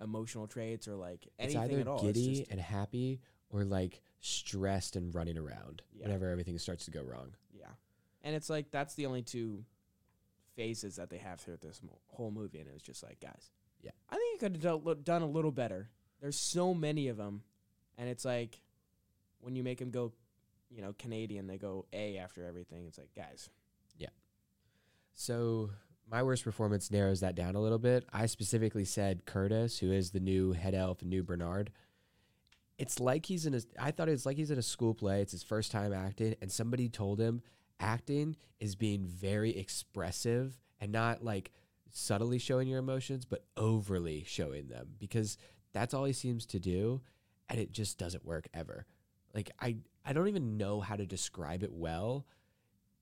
emotional 0.00 0.46
traits 0.46 0.88
or 0.88 0.94
like 0.96 1.26
It's 1.38 1.54
anything 1.54 1.60
either 1.78 1.80
at 1.80 1.88
all. 1.88 2.02
giddy 2.02 2.28
it's 2.30 2.38
just, 2.40 2.50
and 2.50 2.60
happy 2.60 3.20
or 3.50 3.64
like 3.64 4.00
stressed 4.20 4.96
and 4.96 5.14
running 5.14 5.38
around 5.38 5.82
Yeah. 5.92 6.04
whenever 6.06 6.28
everything 6.30 6.58
starts 6.58 6.84
to 6.86 6.90
go 6.90 7.02
wrong. 7.02 7.34
And 8.22 8.34
it's 8.34 8.50
like 8.50 8.70
that's 8.70 8.94
the 8.94 9.06
only 9.06 9.22
two 9.22 9.64
phases 10.56 10.96
that 10.96 11.10
they 11.10 11.18
have 11.18 11.40
throughout 11.40 11.60
this 11.60 11.80
mo- 11.82 11.98
whole 12.08 12.30
movie, 12.30 12.58
and 12.58 12.68
it 12.68 12.72
was 12.72 12.82
just 12.82 13.02
like, 13.02 13.20
guys, 13.20 13.50
Yeah. 13.82 13.92
I 14.10 14.16
think 14.16 14.32
you 14.34 14.38
could 14.48 14.62
have 14.62 14.82
done, 14.84 14.96
done 15.04 15.22
a 15.22 15.26
little 15.26 15.52
better. 15.52 15.88
There's 16.20 16.38
so 16.38 16.74
many 16.74 17.08
of 17.08 17.16
them, 17.16 17.42
and 17.96 18.08
it's 18.08 18.24
like 18.24 18.60
when 19.40 19.56
you 19.56 19.62
make 19.62 19.78
them 19.78 19.90
go, 19.90 20.12
you 20.70 20.82
know, 20.82 20.94
Canadian, 20.98 21.46
they 21.46 21.56
go 21.58 21.86
A 21.92 22.18
after 22.18 22.44
everything. 22.44 22.84
It's 22.86 22.98
like, 22.98 23.14
guys, 23.16 23.48
yeah. 23.96 24.08
So 25.14 25.70
my 26.10 26.22
worst 26.22 26.44
performance 26.44 26.90
narrows 26.90 27.20
that 27.20 27.34
down 27.34 27.54
a 27.54 27.60
little 27.60 27.78
bit. 27.78 28.04
I 28.12 28.26
specifically 28.26 28.84
said 28.84 29.24
Curtis, 29.26 29.78
who 29.78 29.92
is 29.92 30.10
the 30.10 30.20
new 30.20 30.52
head 30.52 30.74
elf 30.74 31.00
and 31.00 31.10
new 31.10 31.22
Bernard. 31.22 31.70
It's 32.78 32.98
like 32.98 33.26
he's 33.26 33.46
in 33.46 33.54
a. 33.54 33.60
I 33.78 33.90
thought 33.90 34.08
it's 34.08 34.24
like 34.26 34.36
he's 34.36 34.50
in 34.50 34.58
a 34.58 34.62
school 34.62 34.94
play. 34.94 35.20
It's 35.20 35.32
his 35.32 35.42
first 35.42 35.70
time 35.70 35.92
acting, 35.92 36.34
and 36.40 36.50
somebody 36.50 36.88
told 36.88 37.20
him 37.20 37.42
acting 37.80 38.36
is 38.60 38.76
being 38.76 39.06
very 39.06 39.56
expressive 39.56 40.56
and 40.80 40.92
not 40.92 41.24
like 41.24 41.50
subtly 41.90 42.38
showing 42.38 42.68
your 42.68 42.78
emotions, 42.78 43.24
but 43.24 43.44
overly 43.56 44.22
showing 44.26 44.68
them 44.68 44.88
because 44.98 45.36
that's 45.72 45.94
all 45.94 46.04
he 46.04 46.12
seems 46.12 46.46
to 46.46 46.58
do, 46.60 47.00
and 47.48 47.58
it 47.58 47.72
just 47.72 47.98
doesn't 47.98 48.24
work 48.24 48.46
ever. 48.54 48.86
Like 49.34 49.50
I, 49.60 49.76
I 50.04 50.12
don't 50.12 50.28
even 50.28 50.56
know 50.56 50.80
how 50.80 50.96
to 50.96 51.06
describe 51.06 51.62
it 51.62 51.72
well. 51.72 52.26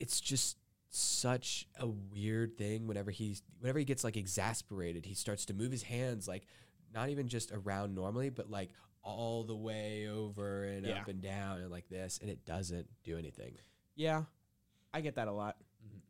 It's 0.01 0.21
just 0.21 0.57
such 0.91 1.67
a 1.79 1.87
weird 1.87 2.57
thing 2.57 2.87
whenever 2.87 3.11
he's 3.11 3.43
whenever 3.61 3.79
he 3.79 3.85
gets 3.85 4.05
like 4.05 4.17
exasperated 4.17 5.05
he 5.05 5.13
starts 5.13 5.45
to 5.45 5.53
move 5.53 5.71
his 5.71 5.83
hands 5.83 6.27
like 6.27 6.47
not 6.95 7.11
even 7.11 7.29
just 7.29 7.53
around 7.53 7.95
normally, 7.95 8.31
but 8.31 8.51
like 8.51 8.71
all 9.03 9.45
the 9.45 9.55
way 9.57 10.09
over 10.09 10.65
and 10.65 10.87
Yeah. 10.87 11.01
up 11.03 11.09
and 11.09 11.21
down 11.21 11.61
and 11.61 11.71
like 11.71 11.89
this, 11.91 12.19
and 12.23 12.31
it 12.31 12.45
doesn't 12.47 12.87
do 13.05 13.19
anything. 13.19 13.57
Yeah, 13.97 14.25
I 14.93 15.01
get 15.01 15.17
that 15.17 15.29
a 15.29 15.33
lot. 15.33 15.57
Mhm. 15.87 16.01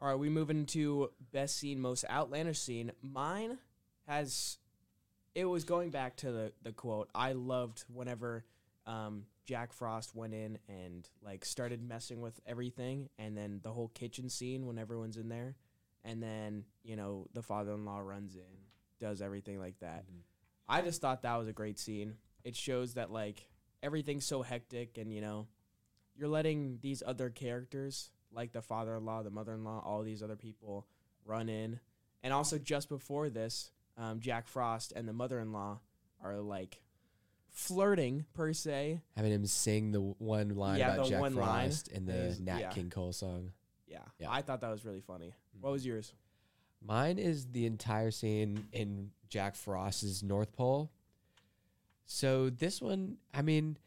All 0.00 0.08
right, 0.08 0.18
we 0.18 0.28
move 0.28 0.50
into 0.50 1.10
best 1.32 1.56
scene, 1.56 1.80
most 1.80 2.04
outlandish 2.08 2.58
scene. 2.60 2.92
Mine 3.02 3.58
has, 4.06 4.58
it 5.34 5.44
was 5.44 5.64
going 5.64 5.90
back 5.90 6.16
to 6.18 6.30
the 6.32 6.52
the 6.62 6.72
quote. 6.72 7.08
I 7.14 7.32
loved 7.32 7.84
whenever 7.92 8.44
um, 8.86 9.26
Jack 9.44 9.72
Frost 9.72 10.14
went 10.14 10.34
in 10.34 10.58
and 10.68 11.08
like 11.22 11.44
started 11.44 11.82
messing 11.82 12.20
with 12.20 12.40
everything, 12.46 13.08
and 13.18 13.36
then 13.36 13.60
the 13.62 13.72
whole 13.72 13.88
kitchen 13.88 14.28
scene 14.28 14.66
when 14.66 14.78
everyone's 14.78 15.16
in 15.16 15.28
there, 15.28 15.56
and 16.04 16.22
then 16.22 16.64
you 16.84 16.96
know 16.96 17.26
the 17.34 17.42
father-in-law 17.42 17.98
runs 17.98 18.36
in, 18.36 18.66
does 19.00 19.20
everything 19.20 19.58
like 19.58 19.78
that. 19.80 20.04
Mhm. 20.06 20.22
I 20.68 20.82
just 20.82 21.00
thought 21.00 21.22
that 21.22 21.36
was 21.36 21.48
a 21.48 21.52
great 21.52 21.78
scene. 21.78 22.18
It 22.44 22.54
shows 22.54 22.94
that 22.94 23.10
like 23.10 23.48
everything's 23.82 24.24
so 24.26 24.42
hectic 24.42 24.96
and 24.98 25.12
you 25.12 25.20
know 25.20 25.48
you're 26.18 26.28
letting 26.28 26.78
these 26.82 27.02
other 27.06 27.30
characters 27.30 28.10
like 28.32 28.52
the 28.52 28.60
father-in-law, 28.60 29.22
the 29.22 29.30
mother-in-law, 29.30 29.82
all 29.84 30.02
these 30.02 30.22
other 30.22 30.36
people 30.36 30.86
run 31.24 31.48
in. 31.48 31.80
And 32.22 32.32
also 32.32 32.58
just 32.58 32.88
before 32.88 33.30
this, 33.30 33.70
um, 33.96 34.20
Jack 34.20 34.48
Frost 34.48 34.92
and 34.94 35.08
the 35.08 35.12
mother-in-law 35.12 35.78
are 36.22 36.36
like 36.40 36.80
flirting 37.50 38.24
per 38.34 38.52
se. 38.52 39.00
Having 39.16 39.32
him 39.32 39.46
sing 39.46 39.92
the 39.92 40.00
one 40.00 40.50
line 40.56 40.78
Yeah, 40.78 40.94
about 40.94 41.04
the 41.04 41.10
Jack 41.10 41.20
one 41.20 41.34
line 41.36 41.68
Frost 41.70 41.88
in 41.88 42.06
the 42.06 42.14
is- 42.14 42.40
Nat 42.40 42.58
yeah. 42.60 42.70
King 42.70 42.90
Cole 42.90 43.12
song. 43.12 43.52
Yeah, 43.86 44.00
Yeah. 44.18 44.30
I 44.30 44.42
thought 44.42 44.60
that 44.60 44.70
was 44.70 44.84
really 44.84 45.00
funny. 45.00 45.32
What 45.60 45.72
was 45.72 45.86
yours? 45.86 46.12
Mine 46.82 47.18
is 47.18 47.46
the 47.46 47.66
entire 47.66 48.10
scene 48.10 48.68
in 48.72 49.10
Jack 49.28 49.54
Frost's 49.56 50.22
North 50.22 50.52
Pole. 50.52 50.90
So 52.06 52.50
this 52.50 52.80
one, 52.80 53.16
I 53.34 53.42
mean, 53.42 53.78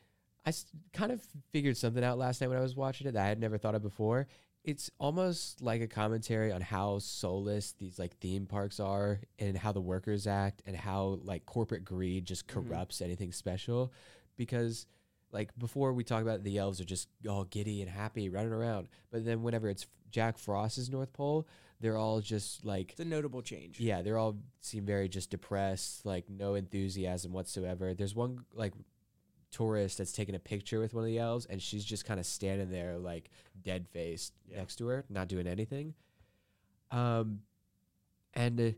I 0.45 0.53
kind 0.93 1.11
of 1.11 1.21
figured 1.51 1.77
something 1.77 2.03
out 2.03 2.17
last 2.17 2.41
night 2.41 2.47
when 2.47 2.57
I 2.57 2.61
was 2.61 2.75
watching 2.75 3.07
it 3.07 3.13
that 3.13 3.25
I 3.25 3.29
had 3.29 3.39
never 3.39 3.57
thought 3.57 3.75
of 3.75 3.81
before. 3.81 4.27
It's 4.63 4.89
almost 4.99 5.61
like 5.61 5.81
a 5.81 5.87
commentary 5.87 6.51
on 6.51 6.61
how 6.61 6.99
soulless 6.99 7.73
these 7.73 7.97
like 7.97 8.17
theme 8.17 8.45
parks 8.45 8.79
are 8.79 9.19
and 9.39 9.57
how 9.57 9.71
the 9.71 9.81
workers 9.81 10.27
act 10.27 10.61
and 10.65 10.75
how 10.75 11.19
like 11.23 11.45
corporate 11.45 11.83
greed 11.83 12.25
just 12.25 12.45
Mhm. 12.47 12.53
corrupts 12.53 13.01
anything 13.01 13.31
special 13.31 13.91
because 14.37 14.85
like 15.31 15.57
before 15.57 15.93
we 15.93 16.03
talk 16.03 16.21
about 16.21 16.43
the 16.43 16.57
elves 16.57 16.79
are 16.81 16.85
just 16.85 17.07
all 17.27 17.43
giddy 17.45 17.81
and 17.81 17.89
happy 17.89 18.29
running 18.29 18.51
around 18.51 18.87
but 19.11 19.23
then 19.25 19.41
whenever 19.43 19.67
it's 19.69 19.87
Jack 20.11 20.37
Frost's 20.37 20.89
North 20.89 21.13
Pole 21.13 21.47
they're 21.79 21.97
all 21.97 22.19
just 22.21 22.63
like 22.63 22.91
It's 22.91 22.99
a 22.99 23.05
notable 23.05 23.41
change. 23.41 23.79
yeah, 23.79 24.03
they're 24.03 24.17
all 24.19 24.37
seem 24.59 24.85
very 24.85 25.09
just 25.09 25.31
depressed, 25.31 26.05
like 26.05 26.29
no 26.29 26.53
enthusiasm 26.53 27.33
whatsoever. 27.33 27.95
There's 27.95 28.13
one 28.13 28.45
like 28.53 28.73
tourist 29.51 29.97
that's 29.97 30.11
taking 30.11 30.35
a 30.35 30.39
picture 30.39 30.79
with 30.79 30.93
one 30.93 31.03
of 31.03 31.07
the 31.09 31.19
elves, 31.19 31.45
and 31.45 31.61
she's 31.61 31.83
just 31.85 32.05
kind 32.05 32.19
of 32.19 32.25
standing 32.25 32.71
there 32.71 32.97
like 32.97 33.29
dead 33.61 33.87
faced 33.87 34.33
Yeah. 34.47 34.57
next 34.59 34.77
to 34.77 34.87
her, 34.87 35.05
not 35.09 35.27
doing 35.27 35.47
anything. 35.47 35.93
Um, 36.89 37.41
and 38.33 38.59
uh, 38.59 38.71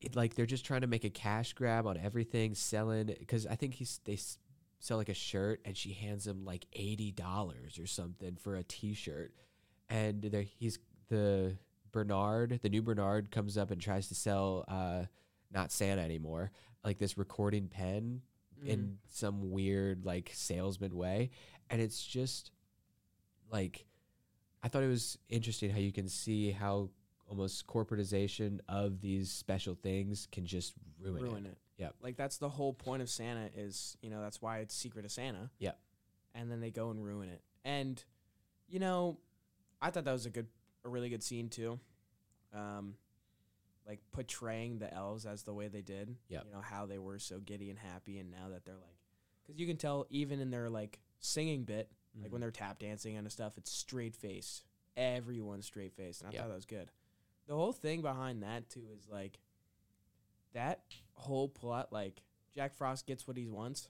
it 0.00 0.14
like 0.14 0.34
they're 0.34 0.46
just 0.46 0.64
trying 0.64 0.82
to 0.82 0.86
make 0.86 1.04
a 1.04 1.10
cash 1.10 1.52
grab 1.54 1.86
on 1.86 1.96
everything, 1.96 2.54
selling 2.54 3.06
because 3.06 3.46
I 3.46 3.56
think 3.56 3.74
he's 3.74 4.00
they 4.04 4.14
s- 4.14 4.38
sell 4.78 4.96
like 4.98 5.08
a 5.08 5.14
shirt, 5.14 5.60
and 5.64 5.76
she 5.76 5.92
hands 5.92 6.26
him 6.26 6.44
like 6.44 6.66
eighty 6.74 7.10
dollars 7.10 7.78
or 7.78 7.86
something 7.86 8.36
for 8.36 8.56
a 8.56 8.62
T-shirt, 8.62 9.32
and 9.88 10.22
there 10.22 10.42
he's 10.42 10.78
the 11.08 11.56
Bernard, 11.92 12.60
the 12.62 12.68
new 12.68 12.82
Bernard, 12.82 13.30
comes 13.30 13.56
up 13.56 13.70
and 13.70 13.80
tries 13.80 14.08
to 14.08 14.14
sell 14.14 14.64
uh, 14.68 15.04
not 15.52 15.72
Santa 15.72 16.02
anymore, 16.02 16.50
like 16.84 16.98
this 16.98 17.16
recording 17.16 17.68
pen 17.68 18.20
Mm. 18.64 18.68
in 18.68 18.98
some 19.08 19.50
weird 19.50 20.04
like 20.04 20.30
salesman 20.34 20.96
way, 20.96 21.30
and 21.70 21.80
it's 21.80 22.04
just 22.04 22.50
like 23.50 23.86
I 24.62 24.68
thought 24.68 24.82
it 24.82 24.88
was 24.88 25.18
interesting 25.28 25.70
how 25.70 25.78
you 25.78 25.92
can 25.92 26.08
see 26.08 26.50
how 26.50 26.90
almost 27.28 27.66
corporatization 27.66 28.60
of 28.68 29.00
these 29.00 29.30
special 29.30 29.74
things 29.74 30.28
can 30.30 30.46
just 30.46 30.74
ruin, 31.00 31.22
ruin 31.22 31.46
it. 31.46 31.50
it. 31.50 31.58
Yep. 31.78 31.94
Like 32.00 32.16
that's 32.16 32.38
the 32.38 32.48
whole 32.48 32.72
point 32.72 33.02
of 33.02 33.10
Santa 33.10 33.50
is, 33.54 33.96
you 34.00 34.10
know, 34.10 34.20
that's 34.20 34.40
why 34.40 34.58
it's 34.58 34.74
Secret 34.74 35.04
of 35.04 35.10
Santa. 35.10 35.50
Yep. 35.58 35.78
And 36.34 36.50
then 36.50 36.60
they 36.60 36.70
go 36.70 36.90
and 36.90 37.04
ruin 37.04 37.28
it. 37.28 37.42
And 37.64 38.02
you 38.68 38.78
know, 38.78 39.18
I 39.80 39.90
thought 39.90 40.04
that 40.04 40.12
was 40.12 40.26
a 40.26 40.30
good 40.30 40.46
a 40.84 40.88
really 40.88 41.08
good 41.10 41.22
scene 41.22 41.48
too. 41.48 41.78
Um 42.54 42.94
like 43.86 44.00
portraying 44.12 44.78
the 44.78 44.92
elves 44.92 45.26
as 45.26 45.42
the 45.44 45.54
way 45.54 45.68
they 45.68 45.82
did. 45.82 46.16
Yep. 46.28 46.44
You 46.46 46.52
know, 46.52 46.60
how 46.60 46.86
they 46.86 46.98
were 46.98 47.18
so 47.18 47.38
giddy 47.40 47.70
and 47.70 47.78
happy 47.78 48.18
and 48.18 48.30
now 48.30 48.48
that 48.52 48.64
they're 48.64 48.74
like 48.74 48.98
cuz 49.46 49.58
you 49.58 49.66
can 49.66 49.76
tell 49.76 50.06
even 50.10 50.40
in 50.40 50.50
their 50.50 50.68
like 50.68 50.98
singing 51.20 51.64
bit, 51.64 51.90
like 52.14 52.24
Mm-hmm. 52.24 52.32
when 52.32 52.40
they're 52.40 52.50
tap 52.50 52.78
dancing 52.78 53.16
and 53.16 53.30
stuff, 53.30 53.58
it's 53.58 53.70
straight 53.70 54.16
face. 54.16 54.62
Everyone's 54.96 55.66
straight 55.66 55.92
face. 55.94 56.20
And 56.20 56.28
I 56.30 56.32
Yep. 56.32 56.40
thought 56.42 56.48
that 56.48 56.54
was 56.54 56.64
good. 56.66 56.90
The 57.46 57.54
whole 57.54 57.72
thing 57.72 58.00
behind 58.02 58.42
that 58.42 58.68
too 58.70 58.88
is 58.96 59.06
like 59.08 59.38
that 60.52 60.80
whole 61.14 61.48
plot, 61.48 61.92
like 61.92 62.22
Jack 62.54 62.74
Frost 62.74 63.06
gets 63.06 63.26
what 63.28 63.36
he 63.36 63.46
wants. 63.46 63.88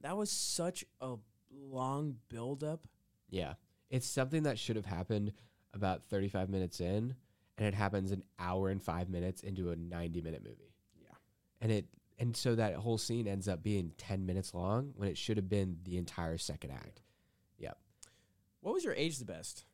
That 0.00 0.16
was 0.16 0.30
such 0.30 0.84
a 1.00 1.16
long 1.52 2.16
build 2.28 2.64
up. 2.64 2.86
Yeah. 3.30 3.54
It's 3.90 4.06
something 4.06 4.42
that 4.44 4.58
should 4.58 4.76
have 4.76 4.86
happened 4.86 5.32
about 5.74 6.04
35 6.08 6.48
minutes 6.48 6.80
in, 6.80 7.14
and 7.58 7.66
it 7.66 7.74
happens 7.74 8.12
an 8.12 8.22
hour 8.38 8.70
and 8.70 8.82
five 8.82 9.10
minutes 9.10 9.42
into 9.42 9.70
a 9.70 9.76
90 9.76 10.20
minute 10.22 10.42
movie. 10.44 10.72
Yeah. 11.02 11.14
And 11.60 11.70
it 11.72 11.86
and 12.20 12.36
so 12.36 12.54
that 12.56 12.74
whole 12.74 12.98
scene 12.98 13.28
ends 13.28 13.46
up 13.48 13.62
being 13.62 13.92
10 13.98 14.26
minutes 14.26 14.52
long 14.54 14.92
when 14.96 15.08
it 15.08 15.16
should 15.16 15.36
have 15.36 15.48
been 15.48 15.78
the 15.84 15.98
entire 15.98 16.36
second 16.38 16.70
act. 16.72 17.00
Yep. 17.58 17.78
What 18.60 18.74
was 18.74 18.84
your 18.84 18.94
age 18.94 19.18
the 19.18 19.24
best? 19.24 19.64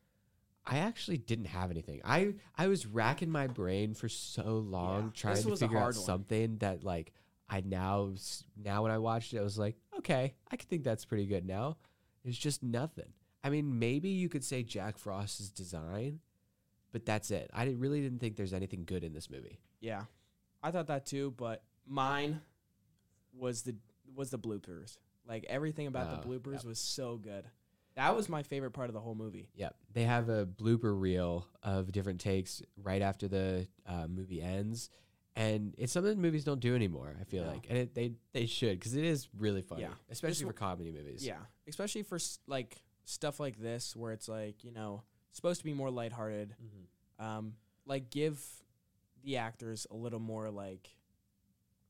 I 0.67 0.79
actually 0.79 1.17
didn't 1.17 1.45
have 1.45 1.69
anything. 1.71 2.01
I 2.03 2.33
I 2.55 2.67
was 2.67 2.85
racking 2.87 3.29
my 3.29 3.47
brain 3.47 3.93
for 3.93 4.09
so 4.09 4.57
long 4.67 5.05
Yeah, 5.05 5.09
trying 5.33 5.43
to 5.43 5.55
figure 5.55 5.77
out 5.77 5.83
one. 5.85 5.93
something 5.93 6.57
that 6.57 6.83
like 6.83 7.13
I 7.47 7.61
now 7.61 8.13
now 8.57 8.81
when 8.83 8.91
I 8.91 8.97
watched 8.97 9.33
it 9.33 9.39
I 9.39 9.43
was 9.43 9.59
like, 9.59 9.75
okay, 9.99 10.33
I 10.49 10.55
could 10.55 10.67
think 10.67 10.83
that's 10.83 11.05
pretty 11.05 11.27
good 11.27 11.45
now. 11.45 11.77
It's 12.23 12.37
just 12.37 12.63
nothing. 12.63 13.13
I 13.43 13.51
mean, 13.51 13.77
maybe 13.77 14.09
you 14.09 14.27
could 14.29 14.43
say 14.43 14.63
Jack 14.63 14.97
Frost's 14.97 15.51
design, 15.51 16.19
but 16.95 17.05
that's 17.05 17.29
it. 17.29 17.49
I 17.53 17.65
really 17.77 17.99
didn't 17.99 18.19
think 18.19 18.37
there's 18.37 18.53
anything 18.53 18.85
good 18.85 19.03
in 19.03 19.11
this 19.11 19.29
movie. 19.29 19.59
Yeah. 19.81 20.03
I 20.63 20.71
thought 20.71 20.87
that 20.87 21.05
too, 21.05 21.33
but 21.35 21.61
mine 21.85 22.39
was 23.37 23.63
the 23.63 23.75
was 24.15 24.29
the 24.29 24.39
bloopers. 24.39 24.97
Like 25.27 25.45
everything 25.49 25.87
about 25.87 26.07
Oh, 26.07 26.21
the 26.21 26.25
bloopers 26.39 26.53
yep. 26.53 26.63
was 26.63 26.79
so 26.79 27.17
good. 27.17 27.43
That 27.97 28.15
was 28.15 28.29
my 28.29 28.43
favorite 28.43 28.71
part 28.71 28.89
of 28.89 28.93
the 28.93 29.01
whole 29.01 29.13
movie. 29.13 29.49
Yep. 29.55 29.75
They 29.91 30.03
have 30.03 30.29
a 30.29 30.45
blooper 30.45 30.97
reel 30.97 31.45
of 31.63 31.91
different 31.91 32.21
takes 32.21 32.61
right 32.81 33.01
after 33.01 33.27
the 33.27 33.67
uh, 33.85 34.07
movie 34.07 34.41
ends. 34.41 34.89
And 35.35 35.75
it's 35.77 35.91
something 35.91 36.21
movies 36.21 36.45
don't 36.45 36.61
do 36.61 36.75
anymore, 36.75 37.13
I 37.19 37.25
feel 37.25 37.43
No. 37.43 37.51
like. 37.51 37.67
And 37.69 37.77
it, 37.77 37.93
they 37.93 38.13
they 38.31 38.45
should 38.45 38.79
because 38.79 38.95
it 38.95 39.03
is 39.03 39.27
really 39.37 39.61
funny, 39.61 39.81
Yeah. 39.81 39.89
especially 40.09 40.45
This 40.45 40.53
for 40.53 40.57
comedy 40.57 40.91
movies. 40.93 41.27
Yeah, 41.27 41.39
especially 41.67 42.03
for 42.03 42.15
s- 42.15 42.39
like 42.47 42.77
stuff 43.03 43.37
like 43.41 43.57
this 43.59 43.97
where 43.97 44.13
it's 44.13 44.29
like, 44.29 44.63
you 44.63 44.71
know, 44.71 45.03
supposed 45.35 45.59
to 45.59 45.65
be 45.65 45.73
more 45.73 45.89
lighthearted. 45.91 46.55
Mhm. 46.61 47.23
um, 47.23 47.55
like 47.85 48.09
give 48.09 48.43
the 49.23 49.37
actors 49.37 49.85
a 49.91 49.95
little 49.95 50.19
more 50.19 50.49
like 50.51 50.89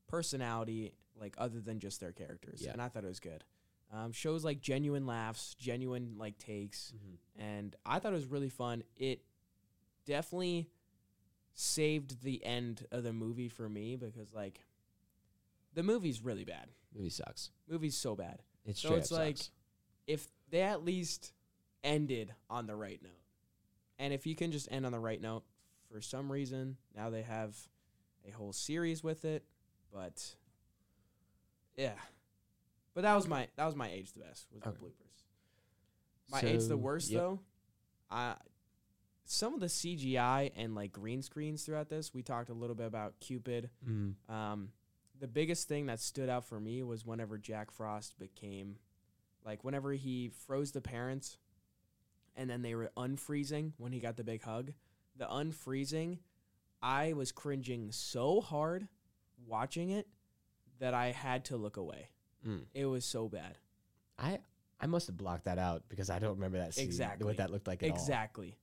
personality, 0.06 0.94
like 1.18 1.34
other 1.38 1.60
than 1.60 1.80
just 1.80 2.00
their 2.00 2.12
characters. 2.12 2.62
Yeah. 2.62 2.72
And 2.72 2.80
I 2.82 2.88
thought 2.88 3.04
it 3.04 3.08
was 3.08 3.20
good. 3.20 3.44
Um, 3.92 4.12
shows 4.12 4.44
like 4.44 4.60
genuine 4.60 5.06
laughs, 5.06 5.54
genuine 5.54 6.16
like 6.18 6.38
takes, 6.38 6.92
and 7.36 7.74
I 7.84 7.98
thought 7.98 8.12
it 8.12 8.16
was 8.16 8.26
really 8.26 8.48
fun. 8.48 8.82
It 8.96 9.24
definitely 10.04 10.68
saved 11.54 12.22
the 12.22 12.44
end 12.44 12.86
of 12.90 13.02
the 13.04 13.12
movie 13.12 13.48
for 13.48 13.68
me 13.68 13.96
because 13.96 14.32
like 14.32 14.60
the 15.74 15.82
movie's 15.82 16.20
really 16.20 16.44
bad. 16.44 16.68
Movie 16.94 17.10
sucks. 17.10 17.50
Movie's 17.68 17.96
so 17.96 18.14
bad. 18.16 18.42
It's 18.64 18.80
So 18.80 18.94
it's 18.94 19.10
like- 19.10 19.36
sucks. 19.38 19.50
If 20.06 20.28
they 20.50 20.62
at 20.62 20.84
least 20.84 21.32
ended 21.82 22.32
on 22.48 22.66
the 22.66 22.76
right 22.76 23.02
note, 23.02 23.10
and 23.98 24.12
if 24.12 24.26
you 24.26 24.34
can 24.34 24.52
just 24.52 24.68
end 24.70 24.86
on 24.86 24.92
the 24.92 24.98
right 24.98 25.20
note, 25.20 25.44
for 25.90 26.00
some 26.00 26.30
reason 26.30 26.76
now 26.94 27.10
they 27.10 27.22
have 27.22 27.56
a 28.26 28.30
whole 28.30 28.52
series 28.52 29.02
with 29.02 29.24
it, 29.24 29.44
but 29.92 30.34
yeah. 31.76 31.92
But 32.94 33.02
that 33.02 33.14
was 33.14 33.28
my 33.28 33.48
that 33.56 33.66
was 33.66 33.76
my 33.76 33.90
age 33.90 34.12
the 34.12 34.20
best 34.20 34.46
was 34.52 34.62
the 34.62 34.70
bloopers. 34.70 35.22
My 36.30 36.40
age 36.40 36.66
the 36.66 36.76
worst 36.76 37.10
yep. 37.10 37.20
though. 37.20 37.40
I 38.10 38.34
some 39.26 39.54
of 39.54 39.60
the 39.60 39.66
CGI 39.66 40.52
and 40.56 40.74
like 40.74 40.92
green 40.92 41.22
screens 41.22 41.64
throughout 41.64 41.88
this. 41.88 42.14
We 42.14 42.22
talked 42.22 42.48
a 42.48 42.54
little 42.54 42.76
bit 42.76 42.86
about 42.86 43.14
Cupid. 43.20 43.70
Mm. 43.88 44.14
Um, 44.28 44.68
the 45.18 45.28
biggest 45.28 45.68
thing 45.68 45.86
that 45.86 46.00
stood 46.00 46.28
out 46.28 46.44
for 46.44 46.60
me 46.60 46.82
was 46.82 47.04
whenever 47.04 47.38
Jack 47.38 47.70
Frost 47.70 48.18
became, 48.18 48.76
like, 49.44 49.64
whenever 49.64 49.92
he 49.92 50.30
froze 50.46 50.72
the 50.72 50.80
parents, 50.80 51.38
and 52.36 52.48
then 52.48 52.62
they 52.62 52.74
were 52.74 52.90
unfreezing 52.96 53.72
when 53.78 53.92
he 53.92 54.00
got 54.00 54.16
the 54.16 54.24
big 54.24 54.42
hug. 54.42 54.72
The 55.16 55.26
unfreezing, 55.26 56.18
I 56.82 57.14
was 57.14 57.32
cringing 57.32 57.90
so 57.90 58.40
hard 58.40 58.86
watching 59.46 59.90
it 59.90 60.06
that 60.78 60.94
I 60.94 61.12
had 61.12 61.46
to 61.46 61.56
look 61.56 61.76
away. 61.76 62.10
Mm. 62.46 62.62
It 62.74 62.86
was 62.86 63.04
so 63.04 63.28
bad. 63.28 63.58
I 64.18 64.38
I 64.78 64.86
must 64.86 65.06
have 65.06 65.16
blocked 65.16 65.44
that 65.44 65.58
out 65.58 65.84
because 65.88 66.10
I 66.10 66.18
don't 66.18 66.34
remember 66.36 66.58
that 66.58 66.74
scene. 66.74 66.84
Exactly. 66.84 67.24
What 67.26 67.38
that 67.38 67.50
looked 67.50 67.66
like 67.66 67.82
at 67.82 67.90
all. 67.90 67.96
exactly. 67.96 68.58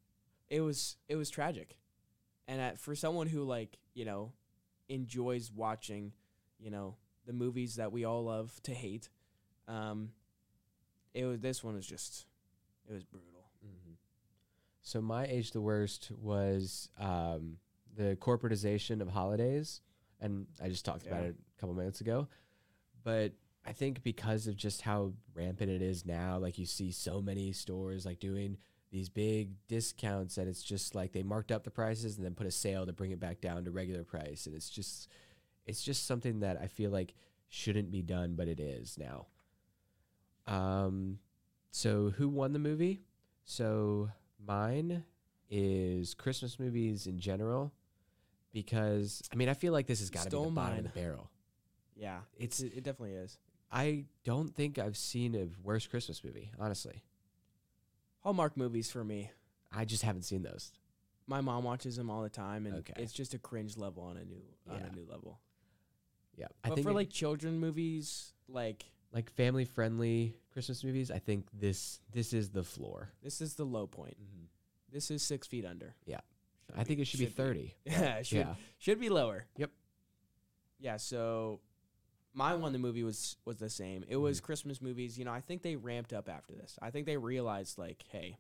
It 0.50 0.62
was 0.62 0.98
it 1.10 1.16
was 1.16 1.30
tragic, 1.30 1.76
and 2.48 2.62
at, 2.62 2.80
for 2.80 2.96
someone 2.96 3.28
who 3.28 3.44
like 3.44 3.80
you 3.96 4.06
know 4.06 4.32
enjoys 4.90 5.52
watching, 5.52 6.14
you 6.60 6.70
know 6.70 6.96
the 7.26 7.34
movies 7.34 7.76
that 7.78 7.92
we 7.92 8.06
all 8.06 8.26
love 8.26 8.52
to 8.64 8.74
hate, 8.74 9.10
um, 9.68 10.10
it 11.14 11.26
was 11.26 11.40
this 11.40 11.64
one 11.64 11.76
was 11.76 11.88
just 11.88 12.28
it 12.88 12.94
was 12.94 13.04
brutal. 13.04 13.33
So 14.84 15.02
my 15.02 15.26
age 15.26 15.52
the 15.52 15.62
worst 15.62 16.12
was 16.22 16.90
um, 17.00 17.58
the 17.96 18.18
corporatization 18.18 19.02
of 19.02 19.08
holidays, 19.08 19.82
and 20.20 20.46
I 20.62 20.68
just 20.68 20.84
talked 20.84 21.08
about 21.08 21.24
it 21.24 21.36
a 21.58 21.60
couple 21.60 21.74
minutes 21.74 22.02
ago. 22.02 22.28
But 23.04 23.32
I 23.66 23.72
think 23.72 24.04
because 24.04 24.46
of 24.46 24.58
just 24.58 24.82
how 24.82 25.14
rampant 25.34 25.72
it 25.72 25.82
is 25.82 26.06
now, 26.06 26.38
like 26.38 26.58
you 26.58 26.66
see 26.66 26.92
so 26.92 27.22
many 27.22 27.54
stores 27.54 28.06
like 28.06 28.20
doing 28.20 28.58
these 28.92 29.08
big 29.08 29.52
discounts, 29.70 30.38
and 30.38 30.50
it's 30.50 30.62
just 30.62 30.96
like 30.96 31.14
they 31.14 31.24
marked 31.24 31.52
up 31.52 31.64
the 31.64 31.72
prices 31.72 32.18
and 32.18 32.26
then 32.26 32.36
put 32.36 32.46
a 32.46 32.52
sale 32.52 32.86
to 32.86 32.92
bring 32.92 33.12
it 33.12 33.22
back 33.22 33.40
down 33.40 33.64
to 33.64 33.72
regular 33.72 34.04
price, 34.04 34.46
and 34.48 34.54
it's 34.54 34.70
just 34.70 35.08
it's 35.66 35.82
just 35.82 36.06
something 36.06 36.42
that 36.42 36.60
I 36.62 36.68
feel 36.68 36.92
like 36.92 37.16
shouldn't 37.48 37.90
be 37.90 38.02
done, 38.02 38.36
but 38.36 38.50
it 38.50 38.60
is 38.60 38.98
now. 38.98 39.28
Um, 40.46 41.20
so 41.72 42.10
who 42.18 42.28
won 42.28 42.52
the 42.52 42.60
movie? 42.60 43.00
So 43.46 44.10
mine 44.46 45.04
is 45.50 46.14
Christmas 46.14 46.60
movies 46.60 47.08
in 47.08 47.20
general, 47.20 47.72
because 48.52 49.22
I 49.32 49.36
mean 49.36 49.50
I 49.50 49.54
feel 49.54 49.74
like 49.74 49.88
this 49.88 50.00
has 50.00 50.10
got 50.10 50.24
to 50.24 50.26
be 50.26 50.30
the 50.32 50.42
Stole 50.42 50.52
bottom 50.52 50.78
of 50.80 50.84
the 50.84 50.90
barrel. 50.90 51.30
Yeah, 51.96 52.22
It's 52.38 52.60
it, 52.60 52.74
it 52.78 52.84
definitely 52.84 53.14
is. 53.14 53.38
I 53.72 54.06
don't 54.24 54.54
think 54.56 54.78
I've 54.80 54.98
seen 54.98 55.36
a 55.36 55.48
worse 55.64 55.86
Christmas 55.88 56.24
movie. 56.24 56.52
Honestly, 56.60 57.04
Hallmark 58.22 58.56
movies 58.58 58.92
for 58.92 59.04
me. 59.04 59.32
I 59.72 59.86
just 59.86 60.04
haven't 60.04 60.24
seen 60.24 60.44
those. 60.44 60.72
My 61.28 61.42
mom 61.42 61.64
watches 61.64 61.96
them 61.96 62.10
all 62.10 62.22
the 62.22 62.30
time, 62.30 62.66
and 62.66 62.76
Okay. 62.78 62.94
it's 62.98 63.14
just 63.14 63.34
a 63.34 63.40
cringe 63.40 63.78
level 63.78 64.04
on 64.04 64.18
a 64.18 64.26
new 64.26 64.42
on 64.70 64.80
Yeah. 64.80 64.88
a 64.88 64.92
new 64.96 65.06
level. 65.06 65.40
Yeah, 66.36 66.48
I 66.64 66.70
but 66.70 66.76
think 66.76 66.86
for 66.86 66.92
it- 66.92 66.96
like 66.96 67.10
children 67.10 67.60
movies, 67.60 68.34
like 68.48 68.86
like 69.12 69.30
family 69.32 69.66
friendly 69.66 70.36
Christmas 70.54 70.84
movies. 70.84 71.12
I 71.12 71.20
think 71.20 71.48
this 71.54 72.00
this 72.12 72.32
is 72.34 72.50
the 72.50 72.64
floor. 72.64 73.10
this 73.22 73.42
is 73.42 73.56
the 73.56 73.66
low 73.66 73.88
point. 73.88 74.16
This 74.92 75.10
is 75.12 75.24
six 75.24 75.48
feet 75.48 75.66
under. 75.66 75.96
Yeah. 76.06 76.20
I 76.78 76.84
think 76.84 77.00
it 77.00 77.06
should, 77.06 77.20
be 77.20 77.26
thirty. 77.26 77.76
Yeah, 77.86 78.22
should 78.22 78.38
Yeah. 78.38 78.56
should 78.78 79.00
be 79.00 79.10
lower. 79.10 79.46
Yep. 79.58 79.72
Yeah, 80.80 80.98
so 80.98 81.60
my 82.34 82.54
one 82.56 82.74
the 82.74 82.80
movie 82.80 83.04
was 83.04 83.38
was 83.46 83.58
the 83.58 83.70
same. 83.70 84.04
It 84.04 84.14
Mm-hmm. 84.14 84.22
was 84.24 84.40
Christmas 84.42 84.82
movies, 84.82 85.18
you 85.18 85.26
know, 85.26 85.32
I 85.32 85.42
think 85.42 85.62
they 85.62 85.76
ramped 85.76 86.14
up 86.14 86.30
after 86.30 86.54
this. 86.54 86.78
I 86.82 86.90
think 86.92 87.06
they 87.06 87.18
realized 87.18 87.78
like, 87.78 88.04
hey, 88.12 88.38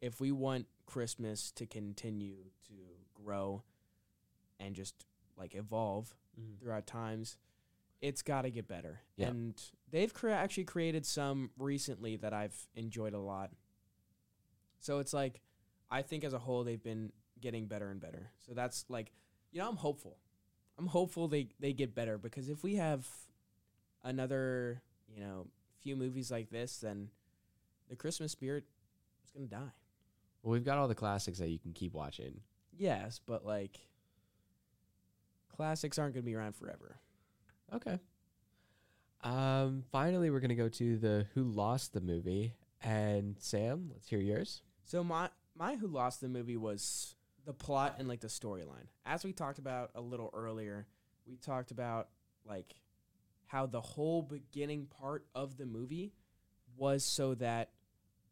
if 0.00 0.20
we 0.20 0.32
want 0.32 0.66
Christmas 0.86 1.50
to 1.52 1.66
continue 1.66 2.36
to 2.68 2.74
grow 3.14 3.62
and 4.60 4.74
just 4.74 4.94
like 5.36 5.54
evolve 5.54 6.14
throughout 6.60 6.86
times, 6.86 7.36
it's 8.00 8.22
got 8.22 8.42
to 8.42 8.50
get 8.50 8.68
better. 8.68 9.00
Yeah. 9.16 9.28
And 9.28 9.60
they've 9.90 10.12
cre- 10.12 10.30
actually 10.30 10.64
created 10.64 11.04
some 11.04 11.50
recently 11.58 12.16
that 12.16 12.32
I've 12.32 12.56
enjoyed 12.74 13.14
a 13.14 13.18
lot. 13.18 13.50
So 14.80 14.98
it's 14.98 15.12
like 15.12 15.40
I 15.90 16.02
think 16.02 16.24
as 16.24 16.32
a 16.32 16.38
whole 16.38 16.64
they've 16.64 16.82
been 16.82 17.12
getting 17.40 17.66
better 17.66 17.90
and 17.90 18.00
better. 18.00 18.30
So 18.46 18.52
that's 18.54 18.84
like 18.88 19.12
you 19.50 19.60
know 19.60 19.68
I'm 19.68 19.76
hopeful. 19.76 20.18
I'm 20.78 20.86
hopeful 20.86 21.28
they 21.28 21.48
they 21.58 21.72
get 21.72 21.94
better 21.94 22.18
because 22.18 22.48
if 22.48 22.62
we 22.62 22.76
have 22.76 23.06
another, 24.04 24.82
you 25.08 25.20
know, 25.20 25.48
few 25.80 25.96
movies 25.96 26.30
like 26.30 26.50
this 26.50 26.78
then 26.78 27.08
the 27.88 27.96
Christmas 27.96 28.32
spirit 28.32 28.64
is 29.24 29.30
going 29.30 29.48
to 29.48 29.54
die. 29.54 29.72
Well, 30.42 30.52
we've 30.52 30.64
got 30.64 30.78
all 30.78 30.88
the 30.88 30.94
classics 30.94 31.38
that 31.38 31.48
you 31.48 31.58
can 31.58 31.72
keep 31.72 31.94
watching. 31.94 32.40
Yes, 32.76 33.20
but 33.24 33.44
like 33.44 33.78
classics 35.54 35.98
aren't 35.98 36.14
going 36.14 36.22
to 36.22 36.26
be 36.26 36.34
around 36.36 36.54
forever. 36.54 37.00
Okay. 37.74 37.98
Um. 39.22 39.84
Finally, 39.90 40.30
we're 40.30 40.40
gonna 40.40 40.54
go 40.54 40.68
to 40.68 40.96
the 40.96 41.26
Who 41.34 41.44
Lost 41.44 41.92
the 41.92 42.00
movie, 42.00 42.54
and 42.82 43.36
Sam, 43.38 43.90
let's 43.92 44.08
hear 44.08 44.20
yours. 44.20 44.62
So 44.84 45.02
my 45.02 45.28
my 45.56 45.74
who 45.76 45.88
lost 45.88 46.20
the 46.20 46.28
movie 46.28 46.56
was 46.56 47.14
the 47.44 47.52
plot 47.52 47.96
and 47.98 48.08
like 48.08 48.20
the 48.20 48.28
storyline. 48.28 48.86
As 49.04 49.24
we 49.24 49.32
talked 49.32 49.58
about 49.58 49.90
a 49.94 50.00
little 50.00 50.30
earlier, 50.32 50.86
we 51.26 51.36
talked 51.36 51.70
about 51.70 52.08
like 52.46 52.74
how 53.46 53.66
the 53.66 53.80
whole 53.80 54.22
beginning 54.22 54.86
part 54.86 55.26
of 55.34 55.56
the 55.56 55.66
movie 55.66 56.12
was 56.76 57.04
so 57.04 57.34
that 57.34 57.70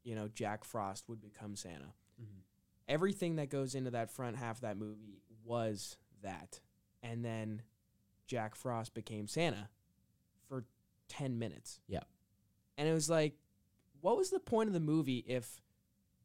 you 0.05 0.14
know 0.14 0.29
Jack 0.29 0.64
Frost 0.64 1.09
would 1.09 1.20
become 1.20 1.57
Santa. 1.57 1.92
Everything 2.88 3.37
that 3.37 3.51
goes 3.51 3.75
into 3.75 3.90
that 3.90 4.12
front 4.12 4.37
half 4.37 4.59
of 4.59 4.61
that 4.61 4.77
movie 4.77 5.20
was 5.44 5.96
that. 6.22 6.61
And 7.03 7.25
then 7.25 7.62
Jack 8.26 8.54
Frost 8.54 8.94
became 8.94 9.28
Santa 9.28 9.68
for 10.48 10.64
10 11.08 11.38
minutes. 11.38 11.80
Yeah. 11.88 12.00
And 12.76 12.88
it 12.88 12.92
was 12.92 13.08
like 13.08 13.34
what 14.00 14.16
was 14.16 14.30
the 14.30 14.38
point 14.40 14.68
of 14.68 14.74
the 14.74 14.80
movie 14.80 15.24
if 15.26 15.60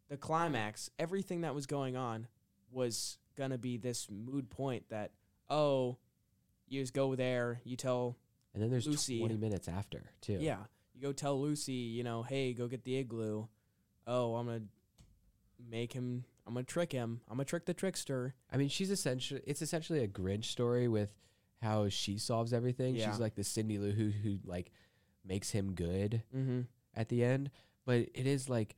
the 0.10 0.18
climax, 0.18 0.90
everything 1.00 1.42
that 1.42 1.56
was 1.56 1.66
going 1.66 1.96
on, 1.96 2.28
was 2.72 3.18
gonna 3.38 3.58
be 3.58 3.78
this 3.78 4.08
mood 4.10 4.50
point 4.50 4.90
that 4.90 5.12
oh, 5.50 5.98
you 6.68 6.82
just 6.82 6.94
go 6.94 7.16
there, 7.16 7.60
you 7.64 7.76
tell 7.76 8.18
And 8.54 8.62
then 8.62 8.70
there's 8.70 8.88
Lucy. 8.88 9.20
twenty 9.20 9.38
minutes 9.38 9.68
after 9.68 10.12
too. 10.22 10.38
yeah, 10.40 10.58
you 10.94 11.02
go 11.02 11.12
tell 11.12 11.40
Lucy, 11.40 11.74
you 11.74 12.04
know, 12.04 12.24
hey, 12.24 12.54
go 12.54 12.68
get 12.68 12.84
the 12.84 12.98
igloo. 12.98 13.48
Oh, 14.08 14.36
I'm 14.36 14.48
gonna 14.48 14.62
make 15.70 15.94
him. 15.94 16.26
I'm 16.46 16.54
gonna 16.54 16.66
trick 16.66 16.92
him. 16.92 17.22
I'm 17.30 17.38
gonna 17.38 17.46
trick 17.46 17.66
the 17.66 17.74
trickster. 17.74 18.36
I 18.52 18.58
mean, 18.58 18.70
she's 18.70 18.92
essentially 18.92 19.42
it's 19.46 19.62
essentially 19.62 20.04
a 20.04 20.08
Grinch 20.08 20.46
story 20.46 20.88
with 20.88 21.10
how 21.62 21.90
she 21.90 22.18
solves 22.18 22.54
everything. 22.54 22.96
Yeah. 22.96 23.10
She's 23.10 23.20
like 23.20 23.36
the 23.36 23.44
Cindy 23.44 23.78
Lou 23.78 23.92
who 23.92 24.10
who 24.10 24.40
like 24.46 24.72
makes 25.26 25.52
him 25.52 25.74
good 25.74 26.24
Mm-hmm. 26.36 26.62
at 26.96 27.10
the 27.10 27.24
end. 27.24 27.52
But 27.86 28.10
it 28.14 28.28
is 28.28 28.50
like 28.50 28.76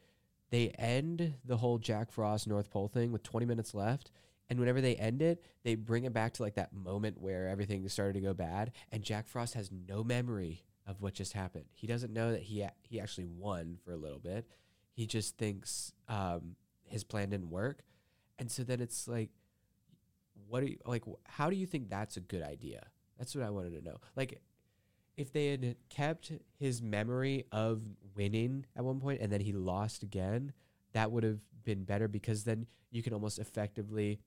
they 0.50 0.70
end 0.70 1.34
the 1.46 1.58
whole 1.58 1.78
Jack 1.78 2.12
Frost 2.12 2.48
North 2.48 2.70
Pole 2.70 2.88
thing 2.88 3.12
with 3.12 3.24
20 3.24 3.46
minutes 3.46 3.74
left. 3.74 4.12
And 4.50 4.60
whenever 4.60 4.82
they 4.82 4.96
end 4.96 5.22
it, 5.22 5.42
they 5.64 5.76
bring 5.76 6.04
it 6.04 6.14
back 6.14 6.34
to 6.34 6.44
like 6.44 6.56
that 6.56 6.74
moment 6.74 7.20
where 7.20 7.48
everything 7.48 7.88
started 7.90 8.14
to 8.14 8.20
go 8.22 8.34
bad. 8.34 8.72
And 8.92 9.02
Jack 9.02 9.28
Frost 9.28 9.54
has 9.56 9.72
no 9.72 10.04
memory 10.04 10.64
of 10.86 11.02
what 11.02 11.14
just 11.14 11.34
happened. 11.34 11.66
He 11.74 11.88
doesn't 11.88 12.12
know 12.14 12.32
that 12.34 12.42
he 12.44 12.62
a- 12.62 12.74
he 12.82 13.00
actually 13.00 13.26
won 13.26 13.78
for 13.84 13.94
a 13.94 13.98
little 13.98 14.20
bit. 14.20 14.46
He 14.92 15.08
just 15.08 15.38
thinks 15.38 15.94
um, 16.10 16.56
his 16.84 17.04
plan 17.06 17.30
didn't 17.30 17.50
work. 17.50 17.80
And 18.38 18.52
so 18.52 18.64
then 18.64 18.82
it's 18.82 19.08
like, 19.08 19.30
what 20.48 20.62
do 20.62 20.68
you 20.68 20.78
like? 20.86 21.04
How 21.26 21.50
do 21.50 21.56
you 21.56 21.66
think 21.66 21.90
that's 21.90 22.18
a 22.18 22.22
good 22.22 22.42
idea? 22.44 22.86
That's 23.18 23.36
what 23.36 23.44
I 23.44 23.50
wanted 23.50 23.74
to 23.80 23.82
know. 23.88 23.98
Like, 24.16 24.42
if 25.18 25.32
they 25.32 25.48
had 25.52 25.76
kept 25.90 26.32
his 26.60 26.82
memory 26.82 27.46
of 27.52 27.82
winning 28.16 28.66
at 28.76 28.84
one 28.84 29.00
point 29.00 29.22
and 29.22 29.32
then 29.32 29.42
he 29.42 29.54
lost 29.54 30.04
again, 30.04 30.54
that 30.94 31.12
would 31.12 31.24
have 31.24 31.40
been 31.64 31.84
better 31.84 32.08
because 32.08 32.44
then 32.44 32.66
you 32.92 33.04
can 33.04 33.14
almost 33.14 33.40
effectively 33.40 34.20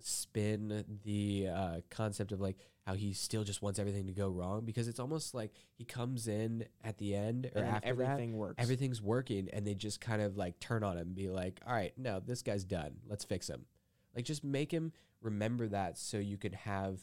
spin 0.00 0.84
the 1.04 1.48
uh, 1.52 1.80
concept 1.90 2.30
of 2.32 2.40
like 2.40 2.56
how 2.86 2.94
he 2.94 3.12
still 3.12 3.42
just 3.44 3.60
wants 3.62 3.78
everything 3.78 4.06
to 4.06 4.12
go 4.12 4.28
wrong 4.28 4.64
because 4.64 4.86
it's 4.88 5.00
almost 5.00 5.34
like 5.34 5.52
he 5.74 5.84
comes 5.84 6.28
in 6.28 6.64
at 6.84 6.96
the 6.98 7.14
end 7.14 7.50
or 7.54 7.62
And 7.62 7.68
after 7.68 7.88
everything 7.88 8.32
that, 8.32 8.38
works. 8.38 8.54
everything's 8.58 9.02
working 9.02 9.48
and 9.52 9.66
they 9.66 9.74
just 9.74 10.00
kind 10.00 10.22
of 10.22 10.36
like 10.36 10.58
turn 10.60 10.84
on 10.84 10.92
him 10.96 11.08
and 11.08 11.14
be 11.16 11.28
like, 11.28 11.60
all 11.66 11.74
right, 11.74 11.92
no, 11.98 12.20
this 12.24 12.42
guy's 12.42 12.64
done. 12.64 12.92
Let's 13.08 13.24
fix 13.24 13.48
him. 13.48 13.66
Like 14.14 14.24
just 14.24 14.44
make 14.44 14.72
him 14.72 14.92
remember 15.20 15.68
that 15.68 15.98
so 15.98 16.18
you 16.18 16.36
could 16.36 16.54
have 16.54 17.00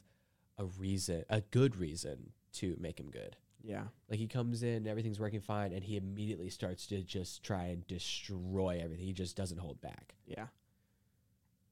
a 0.57 0.65
reason, 0.65 1.23
a 1.29 1.41
good 1.41 1.75
reason 1.75 2.31
to 2.53 2.75
make 2.79 2.99
him 2.99 3.09
good. 3.11 3.35
Yeah. 3.61 3.85
Like 4.09 4.19
he 4.19 4.27
comes 4.27 4.61
in, 4.63 4.87
everything's 4.87 5.19
working 5.19 5.41
fine, 5.41 5.73
and 5.73 5.83
he 5.83 5.97
immediately 5.97 6.49
starts 6.49 6.85
to 6.87 7.01
just 7.01 7.43
try 7.43 7.65
and 7.65 7.85
destroy 7.87 8.79
everything. 8.83 9.05
He 9.05 9.13
just 9.13 9.35
doesn't 9.35 9.57
hold 9.57 9.81
back. 9.81 10.15
Yeah. 10.25 10.47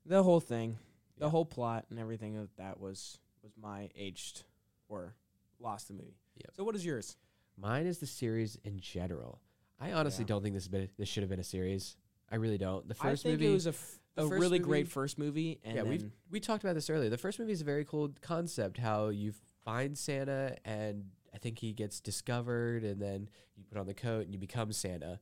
The 0.06 0.24
whole 0.24 0.40
thing, 0.40 0.78
the 1.18 1.26
Yeah. 1.26 1.32
whole 1.32 1.46
plot 1.46 1.86
and 1.90 2.00
everything 2.00 2.36
of 2.38 2.54
that 2.58 2.80
was 2.80 3.20
was 3.42 3.52
my 3.58 3.90
aged 3.96 4.44
or 4.88 5.16
lost 5.60 5.90
the 5.90 5.94
movie. 5.94 6.16
Yep. 6.38 6.56
So 6.56 6.64
what 6.64 6.76
is 6.76 6.86
yours? 6.86 7.18
Mine 7.58 7.86
is 7.86 8.00
the 8.00 8.08
series 8.08 8.56
in 8.64 8.80
general. 8.80 9.42
I 9.80 9.92
honestly 9.92 10.24
Yeah. 10.24 10.28
don't 10.28 10.44
think 10.44 10.56
this 10.56 10.68
been, 10.70 10.90
this 10.98 11.10
should 11.10 11.24
have 11.24 11.30
been 11.30 11.40
a 11.42 11.44
series. 11.44 11.98
I 12.32 12.36
really 12.38 12.58
don't. 12.58 12.88
The 12.88 12.96
I 13.02 13.10
first 13.12 13.24
think 13.24 13.34
movie 13.34 13.48
it 13.52 13.54
was 13.54 13.66
a, 13.68 13.70
f- 13.72 14.00
a 14.17 14.26
really 14.28 14.60
movie- 14.60 14.60
great 14.69 14.88
first 14.88 15.17
movie, 15.17 15.60
and 15.63 15.76
yeah, 15.76 15.84
we 15.84 16.06
we 16.30 16.39
talked 16.39 16.63
about 16.63 16.73
this 16.76 16.89
earlier. 16.89 17.10
The 17.10 17.17
first 17.17 17.39
movie 17.39 17.52
is 17.54 17.62
a 17.62 17.65
very 17.65 17.86
cool 17.86 18.12
concept. 18.21 18.78
How 18.78 19.10
you 19.10 19.34
find 19.63 19.97
Santa, 19.97 20.56
and 20.65 21.06
I 21.34 21.38
think 21.38 21.60
he 21.60 21.73
gets 21.73 21.99
discovered, 21.99 22.84
and 22.84 23.02
then 23.02 23.30
you 23.56 23.63
put 23.63 23.78
on 23.78 23.86
the 23.88 23.93
coat 23.93 24.26
and 24.26 24.34
you 24.34 24.39
become 24.39 24.71
Santa, 24.71 25.19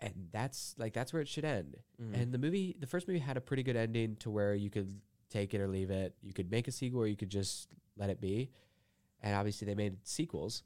and 0.00 0.28
that's 0.32 0.74
like 0.78 0.92
that's 0.92 1.12
where 1.12 1.22
it 1.22 1.28
should 1.28 1.44
end. 1.44 1.76
Mhm. 2.00 2.14
And 2.22 2.32
the 2.32 2.38
movie, 2.38 2.76
the 2.78 2.86
first 2.86 3.08
movie 3.08 3.20
had 3.20 3.36
a 3.36 3.40
pretty 3.40 3.62
good 3.62 3.76
ending 3.76 4.16
to 4.16 4.30
where 4.30 4.54
you 4.54 4.68
could 4.70 5.00
take 5.30 5.54
it 5.54 5.60
or 5.60 5.68
leave 5.68 5.90
it. 5.90 6.14
You 6.22 6.32
could 6.32 6.50
make 6.50 6.68
a 6.68 6.72
sequel, 6.72 7.00
or 7.00 7.06
you 7.06 7.16
could 7.16 7.30
just 7.30 7.74
let 7.96 8.10
it 8.10 8.20
be. 8.20 8.50
And 9.22 9.34
obviously 9.34 9.64
they 9.66 9.74
made 9.74 10.06
sequels. 10.06 10.62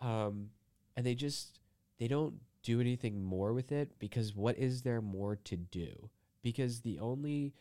Um, 0.00 0.50
and 0.96 1.06
they 1.06 1.14
just 1.14 1.60
they 1.98 2.08
don't 2.08 2.40
do 2.62 2.80
anything 2.80 3.22
more 3.22 3.52
with 3.52 3.70
it 3.72 3.98
because 3.98 4.34
what 4.34 4.58
is 4.58 4.82
there 4.82 5.00
more 5.00 5.36
to 5.36 5.56
do? 5.56 6.10
Because 6.42 6.80
the 6.80 6.98
only 6.98 7.54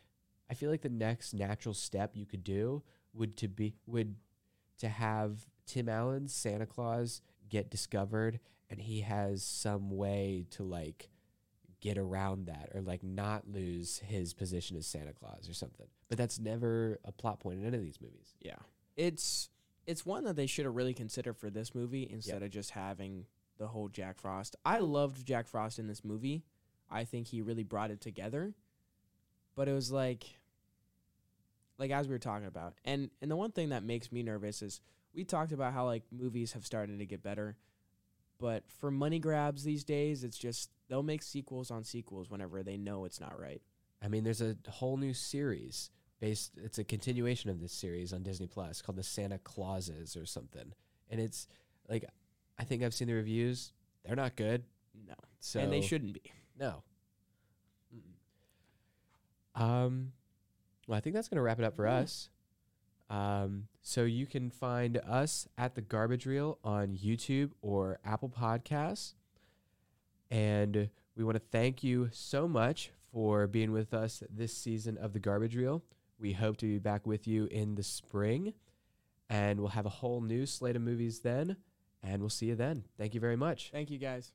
I 0.49 0.53
feel 0.53 0.69
like 0.69 0.81
the 0.81 0.89
next 0.89 1.33
natural 1.33 1.73
step 1.73 2.11
you 2.13 2.25
could 2.25 2.43
do 2.43 2.83
would 3.13 3.37
to 3.37 3.47
be 3.47 3.75
would 3.85 4.15
to 4.79 4.89
have 4.89 5.45
Tim 5.65 5.87
Allen's 5.87 6.33
Santa 6.33 6.65
Claus 6.65 7.21
get 7.49 7.69
discovered 7.69 8.39
and 8.69 8.79
he 8.79 9.01
has 9.01 9.43
some 9.43 9.91
way 9.91 10.45
to 10.51 10.63
like 10.63 11.09
get 11.81 11.97
around 11.97 12.45
that 12.45 12.69
or 12.73 12.81
like 12.81 13.03
not 13.03 13.49
lose 13.49 13.99
his 13.99 14.33
position 14.33 14.77
as 14.77 14.87
Santa 14.87 15.13
Claus 15.13 15.49
or 15.49 15.53
something. 15.53 15.87
But 16.09 16.17
that's 16.17 16.39
never 16.39 16.99
a 17.03 17.11
plot 17.11 17.39
point 17.39 17.59
in 17.59 17.65
any 17.65 17.77
of 17.77 17.83
these 17.83 17.99
movies. 18.01 18.35
Yeah. 18.39 18.59
It's 18.95 19.49
it's 19.87 20.05
one 20.05 20.23
that 20.25 20.35
they 20.35 20.45
should 20.45 20.65
have 20.65 20.75
really 20.75 20.93
considered 20.93 21.37
for 21.37 21.49
this 21.49 21.73
movie 21.73 22.07
instead 22.09 22.43
of 22.43 22.49
just 22.51 22.71
having 22.71 23.25
the 23.57 23.67
whole 23.67 23.89
Jack 23.89 24.19
Frost. 24.19 24.55
I 24.63 24.79
loved 24.79 25.25
Jack 25.25 25.47
Frost 25.47 25.79
in 25.79 25.87
this 25.87 26.03
movie. 26.03 26.43
I 26.89 27.03
think 27.03 27.27
he 27.27 27.41
really 27.41 27.63
brought 27.63 27.91
it 27.91 27.99
together. 27.99 28.53
But 29.55 29.67
it 29.67 29.73
was 29.73 29.91
like 29.91 30.25
like 31.77 31.91
as 31.91 32.07
we 32.07 32.13
were 32.13 32.19
talking 32.19 32.47
about. 32.47 32.75
And 32.85 33.09
and 33.21 33.29
the 33.29 33.35
one 33.35 33.51
thing 33.51 33.69
that 33.69 33.83
makes 33.83 34.11
me 34.11 34.23
nervous 34.23 34.61
is 34.61 34.81
we 35.13 35.23
talked 35.23 35.51
about 35.51 35.73
how 35.73 35.85
like 35.85 36.03
movies 36.11 36.53
have 36.53 36.65
started 36.65 36.99
to 36.99 37.05
get 37.05 37.23
better. 37.23 37.57
But 38.39 38.63
for 38.79 38.89
money 38.89 39.19
grabs 39.19 39.63
these 39.63 39.83
days, 39.83 40.23
it's 40.23 40.37
just 40.37 40.69
they'll 40.89 41.03
make 41.03 41.21
sequels 41.21 41.69
on 41.69 41.83
sequels 41.83 42.29
whenever 42.29 42.63
they 42.63 42.77
know 42.77 43.05
it's 43.05 43.19
not 43.19 43.39
right. 43.39 43.61
I 44.01 44.07
mean, 44.07 44.23
there's 44.23 44.41
a 44.41 44.55
whole 44.67 44.97
new 44.97 45.13
series 45.13 45.91
based. 46.19 46.53
It's 46.57 46.79
a 46.79 46.83
continuation 46.83 47.49
of 47.49 47.59
this 47.59 47.73
series 47.73 48.13
on 48.13 48.23
Disney 48.23 48.47
Plus 48.47 48.81
called 48.81 48.97
the 48.97 49.03
Santa 49.03 49.37
Clauses 49.37 50.15
or 50.15 50.25
something, 50.25 50.73
and 51.09 51.21
it's 51.21 51.47
like 51.87 52.05
I 52.57 52.63
think 52.63 52.83
I've 52.83 52.93
seen 52.93 53.07
the 53.07 53.13
reviews. 53.13 53.73
They're 54.03 54.15
not 54.15 54.35
good. 54.35 54.63
No. 55.07 55.13
So 55.39 55.59
and 55.59 55.71
they 55.71 55.81
shouldn't 55.81 56.13
be. 56.13 56.21
no. 56.59 56.83
Um, 59.61 60.13
well, 60.87 60.97
I 60.97 61.01
think 61.01 61.15
that's 61.15 61.27
gonna 61.27 61.41
wrap 61.41 61.59
it 61.59 61.65
up 61.65 61.75
for 61.75 61.87
us. 61.87 62.29
Um, 63.09 63.67
so 63.81 64.03
you 64.03 64.25
can 64.25 64.49
find 64.49 64.97
us 64.97 65.47
at 65.57 65.75
the 65.75 65.81
Garbage 65.81 66.25
Reel 66.25 66.57
on 66.63 66.95
YouTube 66.95 67.51
or 67.61 67.99
Apple 68.05 68.29
Podcasts, 68.29 69.13
and 70.29 70.89
we 71.15 71.23
want 71.23 71.35
to 71.35 71.43
thank 71.51 71.83
you 71.83 72.09
so 72.11 72.47
much 72.47 72.91
for 73.11 73.47
being 73.47 73.71
with 73.71 73.93
us 73.93 74.23
this 74.29 74.55
season 74.55 74.97
of 74.97 75.13
the 75.13 75.19
Garbage 75.19 75.55
Reel. 75.55 75.83
We 76.19 76.33
hope 76.33 76.57
to 76.57 76.65
be 76.65 76.79
back 76.79 77.05
with 77.05 77.27
you 77.27 77.45
in 77.45 77.75
the 77.75 77.83
spring, 77.83 78.53
and 79.29 79.59
we'll 79.59 79.69
have 79.69 79.85
a 79.85 79.89
whole 79.89 80.21
new 80.21 80.45
slate 80.45 80.75
of 80.75 80.81
movies 80.81 81.19
then. 81.19 81.57
And 82.03 82.19
we'll 82.21 82.29
see 82.29 82.47
you 82.47 82.55
then. 82.55 82.85
Thank 82.97 83.13
you 83.13 83.19
very 83.19 83.35
much. 83.35 83.69
Thank 83.71 83.91
you 83.91 83.99
guys. 83.99 84.31